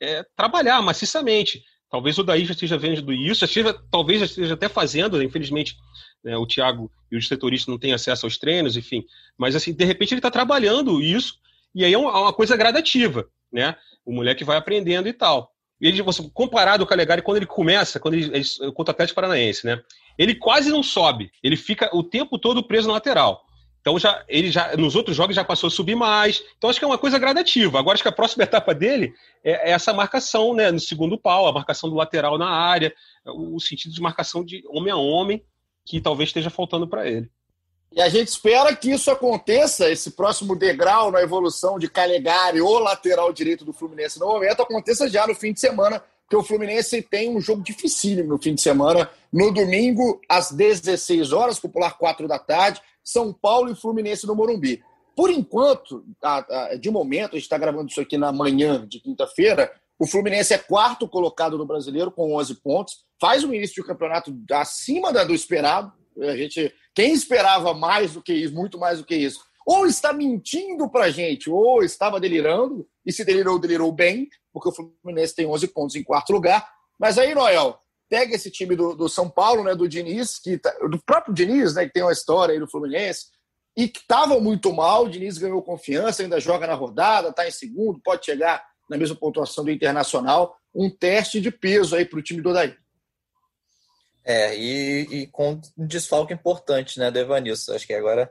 [0.01, 1.62] é, trabalhar maciçamente.
[1.91, 5.24] Talvez o Daí já esteja vendo isso, já esteja, talvez já esteja até fazendo, né?
[5.24, 5.76] infelizmente
[6.24, 9.05] né, o Thiago e os setoristas não têm acesso aos treinos, enfim.
[9.36, 11.34] Mas assim, de repente ele está trabalhando isso,
[11.74, 13.76] e aí é uma, uma coisa gradativa, né?
[14.05, 15.53] o moleque vai aprendendo e tal.
[15.80, 18.94] E ele, você, comparado com o Calegari, quando ele começa, quando ele, ele contra o
[18.94, 19.80] Atlético Paranaense, né?
[20.18, 23.42] Ele quase não sobe, ele fica o tempo todo preso na lateral.
[23.80, 26.42] Então já ele já nos outros jogos já passou a subir mais.
[26.59, 27.78] Então acho que é uma coisa gradativa.
[27.78, 31.46] Agora acho que a próxima etapa dele é, é essa marcação, né, no segundo pau,
[31.46, 32.92] a marcação do lateral na área,
[33.24, 35.42] o sentido de marcação de homem a homem
[35.86, 37.30] que talvez esteja faltando para ele.
[37.93, 42.78] E a gente espera que isso aconteça, esse próximo degrau na evolução de Calegari ou
[42.78, 47.03] lateral direito do Fluminense no momento, aconteça já no fim de semana, porque o Fluminense
[47.03, 52.28] tem um jogo dificílimo no fim de semana, no domingo, às 16 horas, popular 4
[52.28, 54.80] da tarde, São Paulo e Fluminense no Morumbi.
[55.16, 56.05] Por enquanto,
[56.80, 60.59] de momento, a gente está gravando isso aqui na manhã de quinta-feira, o Fluminense é
[60.59, 65.93] quarto colocado no brasileiro com 11 pontos, faz um início de campeonato acima do esperado,
[66.20, 70.12] a gente, quem esperava mais do que isso, muito mais do que isso, ou está
[70.12, 75.47] mentindo para gente, ou estava delirando, e se delirou, delirou bem, porque o Fluminense tem
[75.47, 76.68] 11 pontos em quarto lugar.
[76.99, 77.78] Mas aí, Noel,
[78.09, 81.74] pega esse time do, do São Paulo, né, do Diniz, que tá, do próprio Diniz,
[81.74, 83.26] né, que tem uma história aí do Fluminense,
[83.76, 87.53] e que estava muito mal, o Diniz ganhou confiança, ainda joga na rodada, está em
[87.53, 92.22] segundo, pode chegar na mesma pontuação do Internacional, um teste de peso aí para o
[92.22, 92.76] time do Odair.
[94.25, 97.75] É, e, e, com um desfalque importante, né, do Evanilson.
[97.75, 98.31] Acho que agora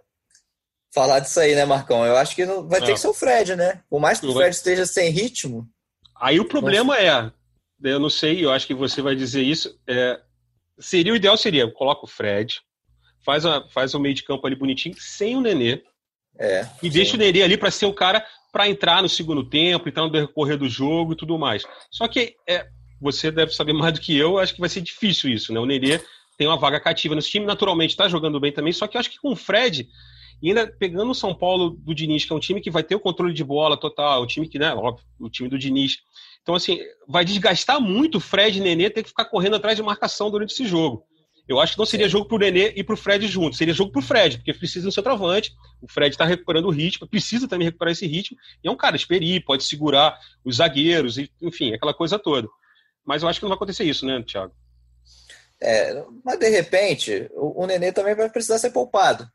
[0.93, 2.05] falar disso aí, né, Marcão?
[2.05, 2.93] Eu acho que não, vai ter é.
[2.93, 3.81] que ser o Fred, né?
[3.89, 5.67] Por mais que o Fred esteja sem ritmo.
[6.15, 7.31] Aí o problema é,
[7.83, 9.77] eu não sei, eu acho que você vai dizer isso.
[9.87, 10.19] É,
[10.77, 12.61] seria o ideal seria coloca o Fred,
[13.25, 15.81] faz, uma, faz um meio de campo ali bonitinho, sem o Nenê.
[16.37, 16.89] É, e sim.
[16.89, 20.11] deixa o Nenê ali para ser o cara para entrar no segundo tempo, entrar no
[20.11, 21.63] decorrer do jogo e tudo mais.
[21.91, 22.67] Só que é,
[23.01, 25.59] você deve saber mais do que eu, acho que vai ser difícil isso, né?
[25.59, 25.99] O Nenê
[26.37, 29.09] tem uma vaga cativa nesse time, naturalmente está jogando bem também, só que eu acho
[29.09, 29.89] que com o Fred,
[30.41, 32.95] e ainda pegando o São Paulo do Diniz, que é um time que vai ter
[32.95, 35.97] o controle de bola total, o time que, né, óbvio, o time do Diniz.
[36.41, 39.75] Então, assim, vai desgastar muito o Fred e o Nenê ter que ficar correndo atrás
[39.75, 41.03] de marcação durante esse jogo.
[41.45, 43.73] Eu acho que não seria jogo para o Nenê e para o Fred junto, seria
[43.73, 47.07] jogo para o Fred, porque precisa do seu travante, o Fred está recuperando o ritmo,
[47.07, 51.73] precisa também recuperar esse ritmo, e é um cara experi, pode segurar os zagueiros, enfim,
[51.73, 52.47] aquela coisa toda.
[53.09, 54.53] Mas eu acho que não vai acontecer isso, né, Thiago?
[55.59, 59.27] É, mas de repente, o, o Nenê também vai precisar ser poupado.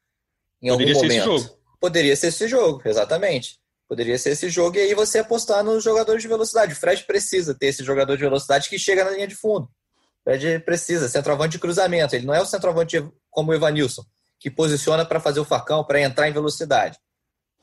[0.62, 1.18] Em Poderia algum momento.
[1.18, 1.59] Esse jogo.
[1.81, 3.59] Poderia ser esse jogo, exatamente.
[3.89, 6.72] Poderia ser esse jogo e aí você apostar nos jogadores de velocidade.
[6.72, 9.64] O Fred precisa ter esse jogador de velocidade que chega na linha de fundo.
[9.64, 12.14] O Fred precisa, centroavante de cruzamento.
[12.14, 14.05] Ele não é o centroavante como o Evanilson,
[14.39, 16.97] que posiciona para fazer o facão, para entrar em velocidade.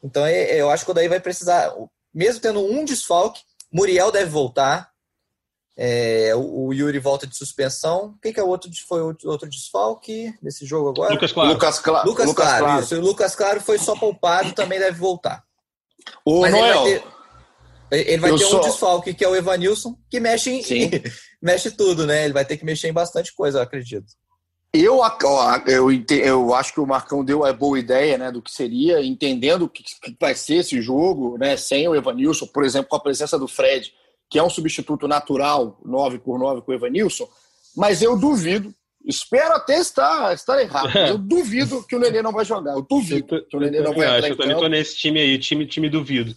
[0.04, 1.74] Então eu acho que o daí vai precisar,
[2.14, 3.42] mesmo tendo um desfalque,
[3.72, 4.91] Muriel deve voltar.
[5.84, 8.16] É, o Yuri volta de suspensão.
[8.22, 8.70] Quem que é o outro?
[8.88, 11.12] Foi o outro desfalque nesse jogo agora?
[11.12, 11.50] Lucas Claro.
[11.50, 12.66] Lucas, Cla Lucas, Lucas Claro.
[12.66, 12.84] Claro.
[12.84, 12.96] Isso.
[12.96, 15.44] O Lucas Claro foi só poupado, também deve voltar.
[16.24, 16.86] O Mas Noel.
[16.86, 17.02] Ele vai
[17.90, 18.60] ter, ele vai ter só...
[18.60, 20.62] um desfalque, que é o Evanilson, que mexe em,
[21.42, 22.26] mexe tudo, né?
[22.26, 24.14] Ele vai ter que mexer em bastante coisa, eu acredito.
[24.72, 25.02] Eu,
[25.66, 29.64] eu, eu acho que o Marcão deu a boa ideia né, do que seria, entendendo
[29.64, 33.02] o que, que vai ser esse jogo, né, sem o Evanilson, por exemplo, com a
[33.02, 33.92] presença do Fred,
[34.32, 37.28] que é um substituto natural, 9 por 9 com o Evanilson,
[37.76, 38.74] mas eu duvido,
[39.06, 43.28] espero até estar, estar errado, eu duvido que o Nenê não vai jogar, eu duvido
[43.28, 45.90] tô, que o Nenê não vai entrar Eu também tô nesse time aí, time, time
[45.90, 46.34] duvido.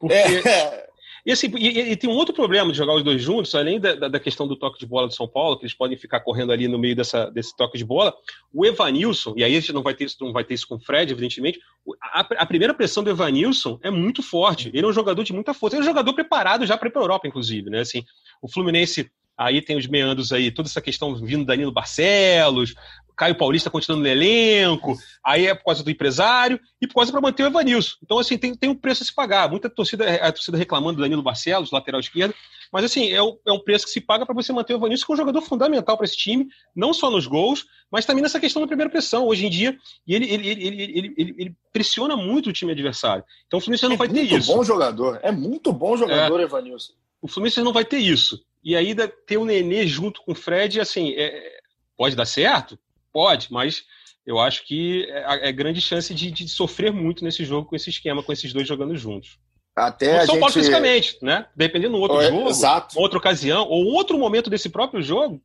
[0.00, 0.14] Porque...
[0.14, 0.84] É.
[1.26, 3.94] E, assim, e, e, tem um outro problema de jogar os dois juntos, além da,
[3.94, 6.68] da, questão do toque de bola do São Paulo, que eles podem ficar correndo ali
[6.68, 8.14] no meio dessa, desse toque de bola.
[8.54, 10.76] O Evanilson, e aí a gente não vai ter isso, não vai ter isso com
[10.76, 11.58] o Fred, evidentemente.
[12.00, 14.70] A, a primeira pressão do Evanilson é muito forte.
[14.72, 15.74] Ele é um jogador de muita força.
[15.74, 17.70] Ele é um jogador preparado já para ir para a Europa, inclusive.
[17.70, 17.80] Né?
[17.80, 18.04] Assim,
[18.40, 22.74] o Fluminense aí tem os meandros aí, toda essa questão vindo Danilo Barcelos,
[23.16, 27.20] Caio Paulista continuando no elenco, aí é por causa do empresário e por causa para
[27.20, 27.96] manter o Evanilson.
[28.02, 29.50] Então, assim, tem, tem um preço a se pagar.
[29.50, 32.34] Muita torcida, a torcida reclamando do Danilo Barcelos, lateral esquerdo,
[32.72, 35.06] mas assim, é um, é um preço que se paga para você manter o Evanilson,
[35.06, 38.40] que é um jogador fundamental para esse time, não só nos gols, mas também nessa
[38.40, 39.26] questão da primeira pressão.
[39.26, 43.24] Hoje em dia, e ele, ele, ele, ele, ele pressiona muito o time adversário.
[43.46, 44.34] Então o Fluminense não é vai ter isso.
[44.34, 46.92] É muito bom jogador, é muito bom jogador, é, Evanilson.
[47.22, 48.44] O Fluminense não vai ter isso.
[48.62, 48.94] E aí
[49.26, 51.60] ter o Nenê junto com o Fred, assim, é,
[51.96, 52.78] pode dar certo?
[53.16, 53.82] Pode, mas
[54.26, 57.88] eu acho que é, é grande chance de, de, sofrer muito nesse jogo com esse
[57.88, 59.38] esquema, com esses dois jogando juntos.
[59.74, 60.40] Até São gente...
[60.40, 61.46] Paulo fisicamente, né?
[61.56, 63.00] Dependendo do outro é, jogo, exato.
[63.00, 65.40] outra ocasião, ou outro momento desse próprio jogo,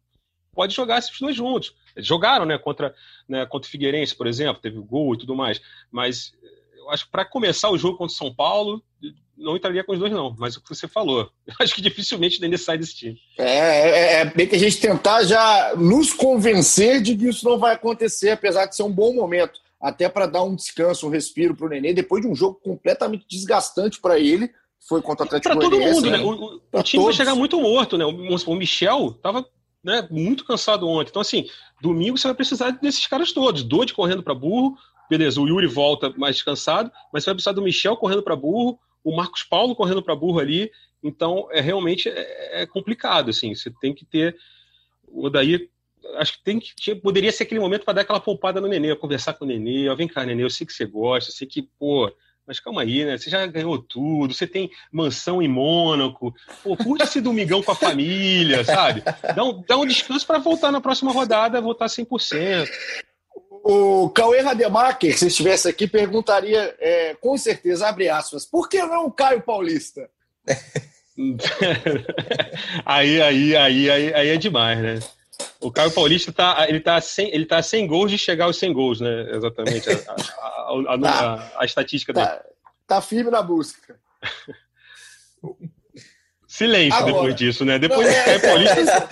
[0.52, 1.74] pode jogar esses dois juntos.
[1.96, 2.94] Jogaram, né, contra,
[3.26, 5.62] né, contra o Figueirense, por exemplo, teve gol e tudo mais.
[5.90, 6.34] Mas
[6.76, 8.84] eu acho que para começar o jogo contra o São Paulo,
[9.42, 10.36] não entraria com os dois, não.
[10.38, 13.20] Mas o que você falou, eu acho que dificilmente o Nenê sai desse time.
[13.38, 17.58] É, é, é bem que a gente tentar já nos convencer de que isso não
[17.58, 19.60] vai acontecer, apesar de ser um bom momento.
[19.82, 23.26] Até para dar um descanso, um respiro para o Nenê, depois de um jogo completamente
[23.28, 24.52] desgastante para ele.
[24.88, 26.18] Foi contra o Atlético Para todo mundo, né?
[26.18, 26.24] né?
[26.24, 28.06] O, o time vai chegar muito morto, né?
[28.06, 29.46] O, o Michel estava
[29.84, 31.10] né, muito cansado ontem.
[31.10, 31.48] Então, assim,
[31.82, 33.64] domingo você vai precisar desses caras todos.
[33.64, 34.78] Dode correndo para burro,
[35.10, 38.80] beleza, o Yuri volta mais descansado, mas você vai precisar do Michel correndo para burro,
[39.04, 40.72] o Marcos Paulo correndo para burro ali.
[41.04, 43.56] Então, é realmente é, é, complicado, assim.
[43.56, 44.36] Você tem que ter
[45.08, 45.70] o daí
[46.16, 49.34] acho que tem que poderia ser aquele momento para dar aquela poupada no Nenê, conversar
[49.34, 51.62] com o Nenê, ó, vem cá, Nenê, eu sei que você gosta, eu sei que,
[51.62, 52.12] pô,
[52.46, 53.18] mas calma aí, né?
[53.18, 56.34] Você já ganhou tudo, você tem mansão em Mônaco,
[56.64, 59.04] pô, curte esse domingão com a família, sabe?
[59.36, 62.68] Dá um, dá um descanso para voltar na próxima rodada, voltar 100%.
[63.64, 69.06] O Cauê Rademacher, se estivesse aqui, perguntaria, é, com certeza, abre aspas, por que não
[69.06, 70.10] o Caio Paulista?
[72.86, 75.00] aí, aí, aí, aí, aí é demais, né?
[75.60, 78.74] O Caio Paulista tá, ele tá, sem, ele tá sem gols de chegar aos 100
[78.74, 79.36] gols, né?
[79.36, 79.90] Exatamente.
[79.90, 82.42] A, a, a, tá, a estatística tá, dele.
[82.88, 84.00] Tá firme na busca.
[86.52, 87.80] Silêncio Agora, depois disso, né?
[87.80, 89.10] Depois não, do Caio Paulista.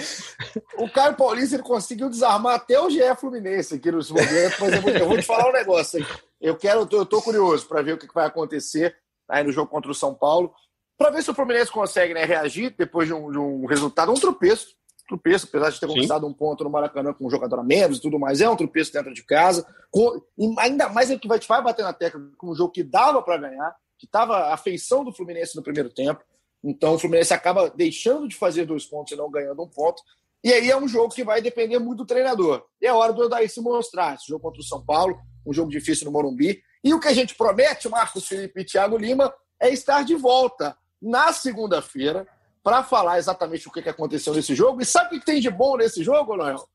[0.77, 4.81] o Caio Paulista ele conseguiu desarmar até o GE Fluminense aqui nos momentos, mas eu
[4.81, 6.05] vou, eu vou te falar um negócio.
[6.41, 8.93] Eu quero, eu tô, curioso para ver o que vai acontecer
[9.29, 10.53] aí no jogo contra o São Paulo,
[10.97, 14.15] para ver se o Fluminense consegue né, reagir depois de um, de um resultado, um
[14.15, 14.77] tropeço
[15.07, 18.01] tropeço, apesar de ter conquistado um ponto no Maracanã com um jogador a menos e
[18.01, 19.65] tudo mais, é um tropeço dentro de casa.
[19.89, 20.21] Com,
[20.59, 23.37] ainda mais é que vai, vai bater na tecla com um jogo que dava para
[23.37, 26.21] ganhar, que estava a feição do Fluminense no primeiro tempo.
[26.63, 30.01] Então o Fluminense acaba deixando de fazer dois pontos e não ganhando um ponto.
[30.43, 32.65] E aí é um jogo que vai depender muito do treinador.
[32.81, 34.15] E é hora do Odair se mostrar.
[34.15, 36.61] Esse jogo contra o São Paulo, um jogo difícil no Morumbi.
[36.83, 40.77] E o que a gente promete, Marcos Felipe e Thiago Lima, é estar de volta
[41.01, 42.27] na segunda-feira
[42.63, 44.81] para falar exatamente o que aconteceu nesse jogo.
[44.81, 46.67] E sabe o que tem de bom nesse jogo, Noel?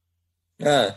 [0.60, 0.94] É.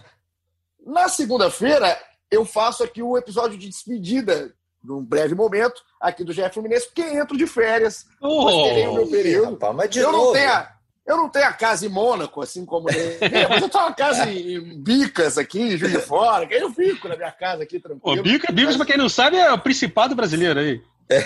[0.85, 1.97] Na segunda-feira,
[2.29, 4.53] eu faço aqui o um episódio de despedida,
[4.83, 8.05] num breve momento, aqui do GF Fluminense, porque entro de férias.
[8.21, 9.51] Oh, o meu período.
[9.53, 10.25] Rapaz, mas de eu, novo.
[10.27, 12.87] Não tenho a, eu não tenho a casa em Mônaco, assim como
[13.49, 16.71] mas eu tenho uma casa em Bicas aqui, em Juiz de Fora, que aí eu
[16.71, 18.19] fico na minha casa aqui, tranquilo.
[18.19, 18.77] Ô, Bicas, Bicas, mas...
[18.77, 20.81] pra quem não sabe, é o Principado brasileiro aí.
[21.09, 21.25] É.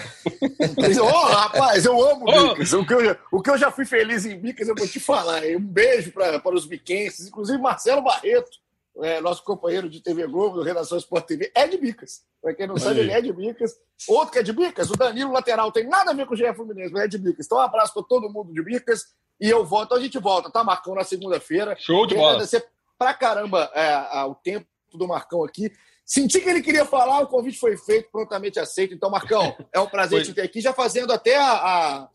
[1.02, 2.50] oh, rapaz, eu amo oh.
[2.50, 2.74] Bicas.
[2.74, 5.42] O que, eu, o que eu já fui feliz em Bicas, eu vou te falar.
[5.44, 8.52] Um beijo para os biquenses, inclusive Marcelo Barreto,
[9.00, 12.22] é, nosso companheiro de TV Globo, do Redação Sport TV, é de Bicas.
[12.42, 13.76] Para quem não sabe, ele é de Bicas.
[14.08, 16.54] Outro que é de Bicas, o Danilo Lateral, tem nada a ver com o GE
[16.54, 17.46] Fluminense, mas é de Bicas.
[17.46, 19.06] Então, um abraço para todo mundo de Bicas
[19.40, 19.88] e eu volto.
[19.88, 21.76] Então, a gente volta, tá, Marcão, na segunda-feira.
[21.80, 22.32] Show de bola.
[22.32, 22.66] agradecer
[22.98, 25.72] pra caramba é, o tempo do Marcão aqui.
[26.06, 28.94] Senti que ele queria falar, o convite foi feito, prontamente aceito.
[28.94, 32.10] Então, Marcão, é um prazer te ter aqui, já fazendo até a, a,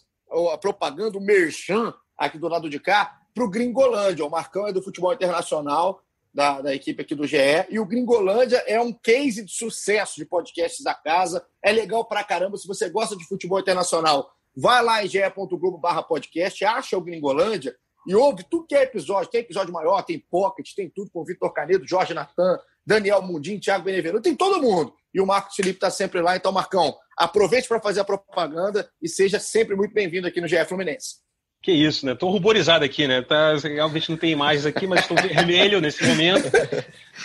[0.53, 4.25] a propaganda, o merchan aqui do lado de cá, para o Gringolândia.
[4.25, 6.03] O Marcão é do futebol internacional,
[6.37, 7.39] da, da, equipe aqui do GE.
[7.71, 11.43] E o Gringolândia é um case de sucesso de podcasts da casa.
[11.65, 12.59] É legal pra caramba.
[12.59, 17.75] Se você gosta de futebol internacional, vai lá em ge.globo barra podcast, acha o Gringolândia
[18.07, 19.31] e ouve tudo que é episódio.
[19.31, 23.59] Tem episódio maior, tem pocket, tem tudo com o Vitor Canedo, Jorge Natan, Daniel Mundim,
[23.59, 24.93] Thiago Benevenuto, tem todo mundo.
[25.15, 26.37] E o Marcos Felipe está sempre lá.
[26.37, 30.63] Então, Marcão, aproveite para fazer a propaganda e seja sempre muito bem-vindo aqui no GE
[30.67, 31.26] Fluminense.
[31.67, 32.15] Que isso, né?
[32.15, 33.23] Tô ruborizado aqui, né?
[33.23, 36.49] Tá, realmente não tem imagens aqui, mas estou vermelho nesse momento.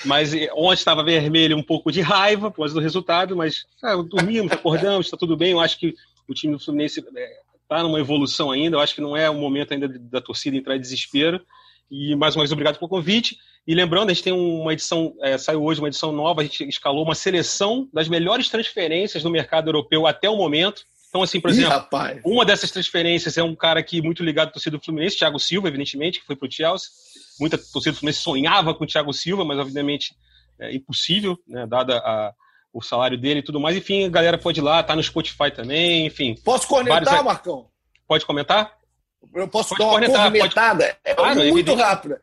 [0.04, 3.98] Mas eh, ontem estava vermelho um pouco de raiva por causa do resultado, mas ah,
[3.98, 5.52] dormimos, acordamos, está tudo bem.
[5.52, 5.94] Eu acho que
[6.28, 7.06] o time do Fluminense
[7.62, 8.78] está numa evolução ainda.
[8.78, 11.40] Eu acho que não é o momento ainda da torcida entrar em desespero.
[11.92, 13.38] E mais uma vez, obrigado pelo convite.
[13.68, 16.68] E lembrando, a gente tem uma edição, é, saiu hoje uma edição nova, a gente
[16.68, 20.84] escalou uma seleção das melhores transferências no mercado europeu até o momento.
[21.12, 24.52] Então, assim, por exemplo, Ih, uma dessas transferências é um cara que muito ligado à
[24.52, 26.90] torcida do Fluminense, Thiago Silva, evidentemente, que foi para o Chelsea.
[27.38, 30.16] Muita torcida do Fluminense sonhava com o Thiago Silva, mas obviamente
[30.58, 32.34] é impossível, né, dada a,
[32.72, 33.76] o salário dele e tudo mais.
[33.76, 36.34] Enfim, a galera pode ir lá, tá no Spotify também, enfim.
[36.46, 37.26] Posso comentar, vários...
[37.26, 37.68] Marcão?
[38.08, 38.78] Pode comentar?
[39.36, 40.98] Eu posso pode dar uma cornetar, cornetada?
[41.18, 41.40] Pode...
[41.40, 42.22] É ah, muito rápida.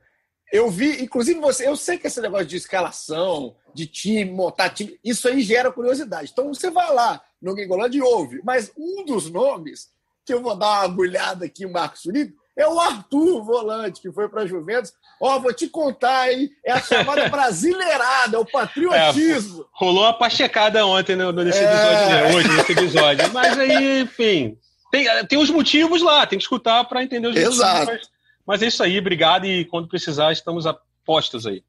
[0.50, 4.98] Eu vi, inclusive você, eu sei que esse negócio de escalação, de time, montar time,
[5.04, 6.30] isso aí gera curiosidade.
[6.32, 8.40] Então você vai lá no Gringolândia e ouve.
[8.44, 9.88] Mas um dos nomes,
[10.24, 14.28] que eu vou dar uma agulhada aqui, Marcos Felipe, é o Arthur Volante, que foi
[14.28, 14.92] para a Juventus.
[15.20, 16.50] Ó, vou te contar, hein?
[16.64, 19.62] É a chamada brasileirada, é o patriotismo.
[19.62, 22.08] É, rolou a pachecada ontem no, nesse episódio, é...
[22.08, 22.34] né?
[22.34, 23.32] hoje, nesse episódio.
[23.32, 24.58] Mas aí, enfim,
[24.90, 27.86] tem, tem os motivos lá, tem que escutar para entender os Exato.
[27.86, 28.10] motivos.
[28.46, 31.62] Mas, mas é isso aí, obrigado e quando precisar, estamos a postos aí.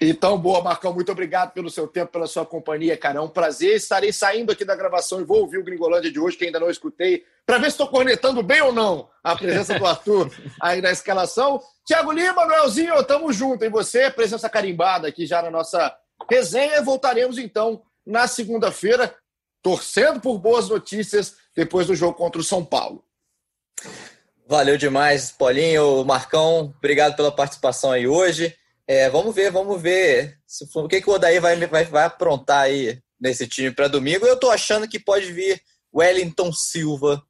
[0.00, 3.18] Então, boa, Marcão, muito obrigado pelo seu tempo, pela sua companhia, cara.
[3.18, 3.76] É um prazer.
[3.76, 6.70] Estarei saindo aqui da gravação e vou ouvir o Gringolândia de hoje, que ainda não
[6.70, 10.30] escutei, para ver se estou cornetando bem ou não a presença do Arthur
[10.62, 11.60] aí na escalação.
[11.84, 13.64] Tiago Lima, Noelzinho, tamo junto.
[13.64, 15.96] E você, presença carimbada aqui já na nossa
[16.30, 16.80] resenha.
[16.80, 19.12] Voltaremos então na segunda-feira,
[19.60, 23.04] torcendo por boas notícias depois do jogo contra o São Paulo.
[24.46, 26.72] Valeu demais, Paulinho, Marcão.
[26.78, 28.56] Obrigado pela participação aí hoje.
[28.88, 32.62] É, vamos ver, vamos ver se o que, que o Odaí vai, vai, vai aprontar
[32.62, 34.24] aí nesse time para domingo.
[34.24, 35.60] Eu tô achando que pode vir
[35.94, 37.22] Wellington Silva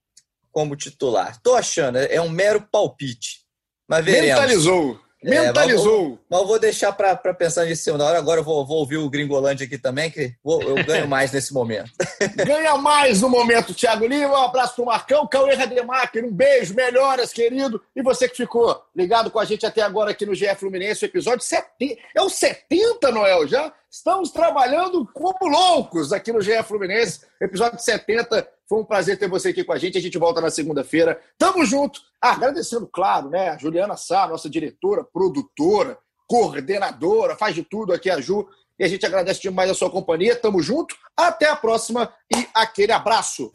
[0.52, 1.40] como titular.
[1.42, 3.40] Tô achando, é um mero palpite.
[3.88, 4.28] Mas veremos.
[4.28, 5.00] Mentalizou.
[5.22, 6.12] Mentalizou.
[6.12, 8.18] É, mas, eu vou deixar para pensar nisso na hora.
[8.18, 11.52] Agora eu vou, vou ouvir o Gringolândia aqui também, que vou, eu ganho mais nesse
[11.52, 11.90] momento.
[12.46, 14.28] Ganha mais no momento, Thiago Lima.
[14.28, 16.24] Um abraço pro Marcão, Cauê Rademacher.
[16.24, 17.82] Um beijo, melhoras, querido.
[17.94, 21.06] E você que ficou ligado com a gente até agora aqui no GF Fluminense, o
[21.06, 22.00] episódio 70.
[22.14, 23.72] É o 70, Noel, já?
[23.98, 29.48] Estamos trabalhando como loucos aqui no GF Fluminense, episódio 70 foi um prazer ter você
[29.48, 29.98] aqui com a gente.
[29.98, 31.20] A gente volta na segunda-feira.
[31.36, 32.00] Tamo junto.
[32.22, 33.48] Ah, agradecendo, claro, né?
[33.48, 38.46] A Juliana Sá, nossa diretora, produtora, coordenadora, faz de tudo aqui a Ju.
[38.78, 40.36] E a gente agradece demais a sua companhia.
[40.36, 40.94] Tamo junto.
[41.16, 43.52] Até a próxima e aquele abraço.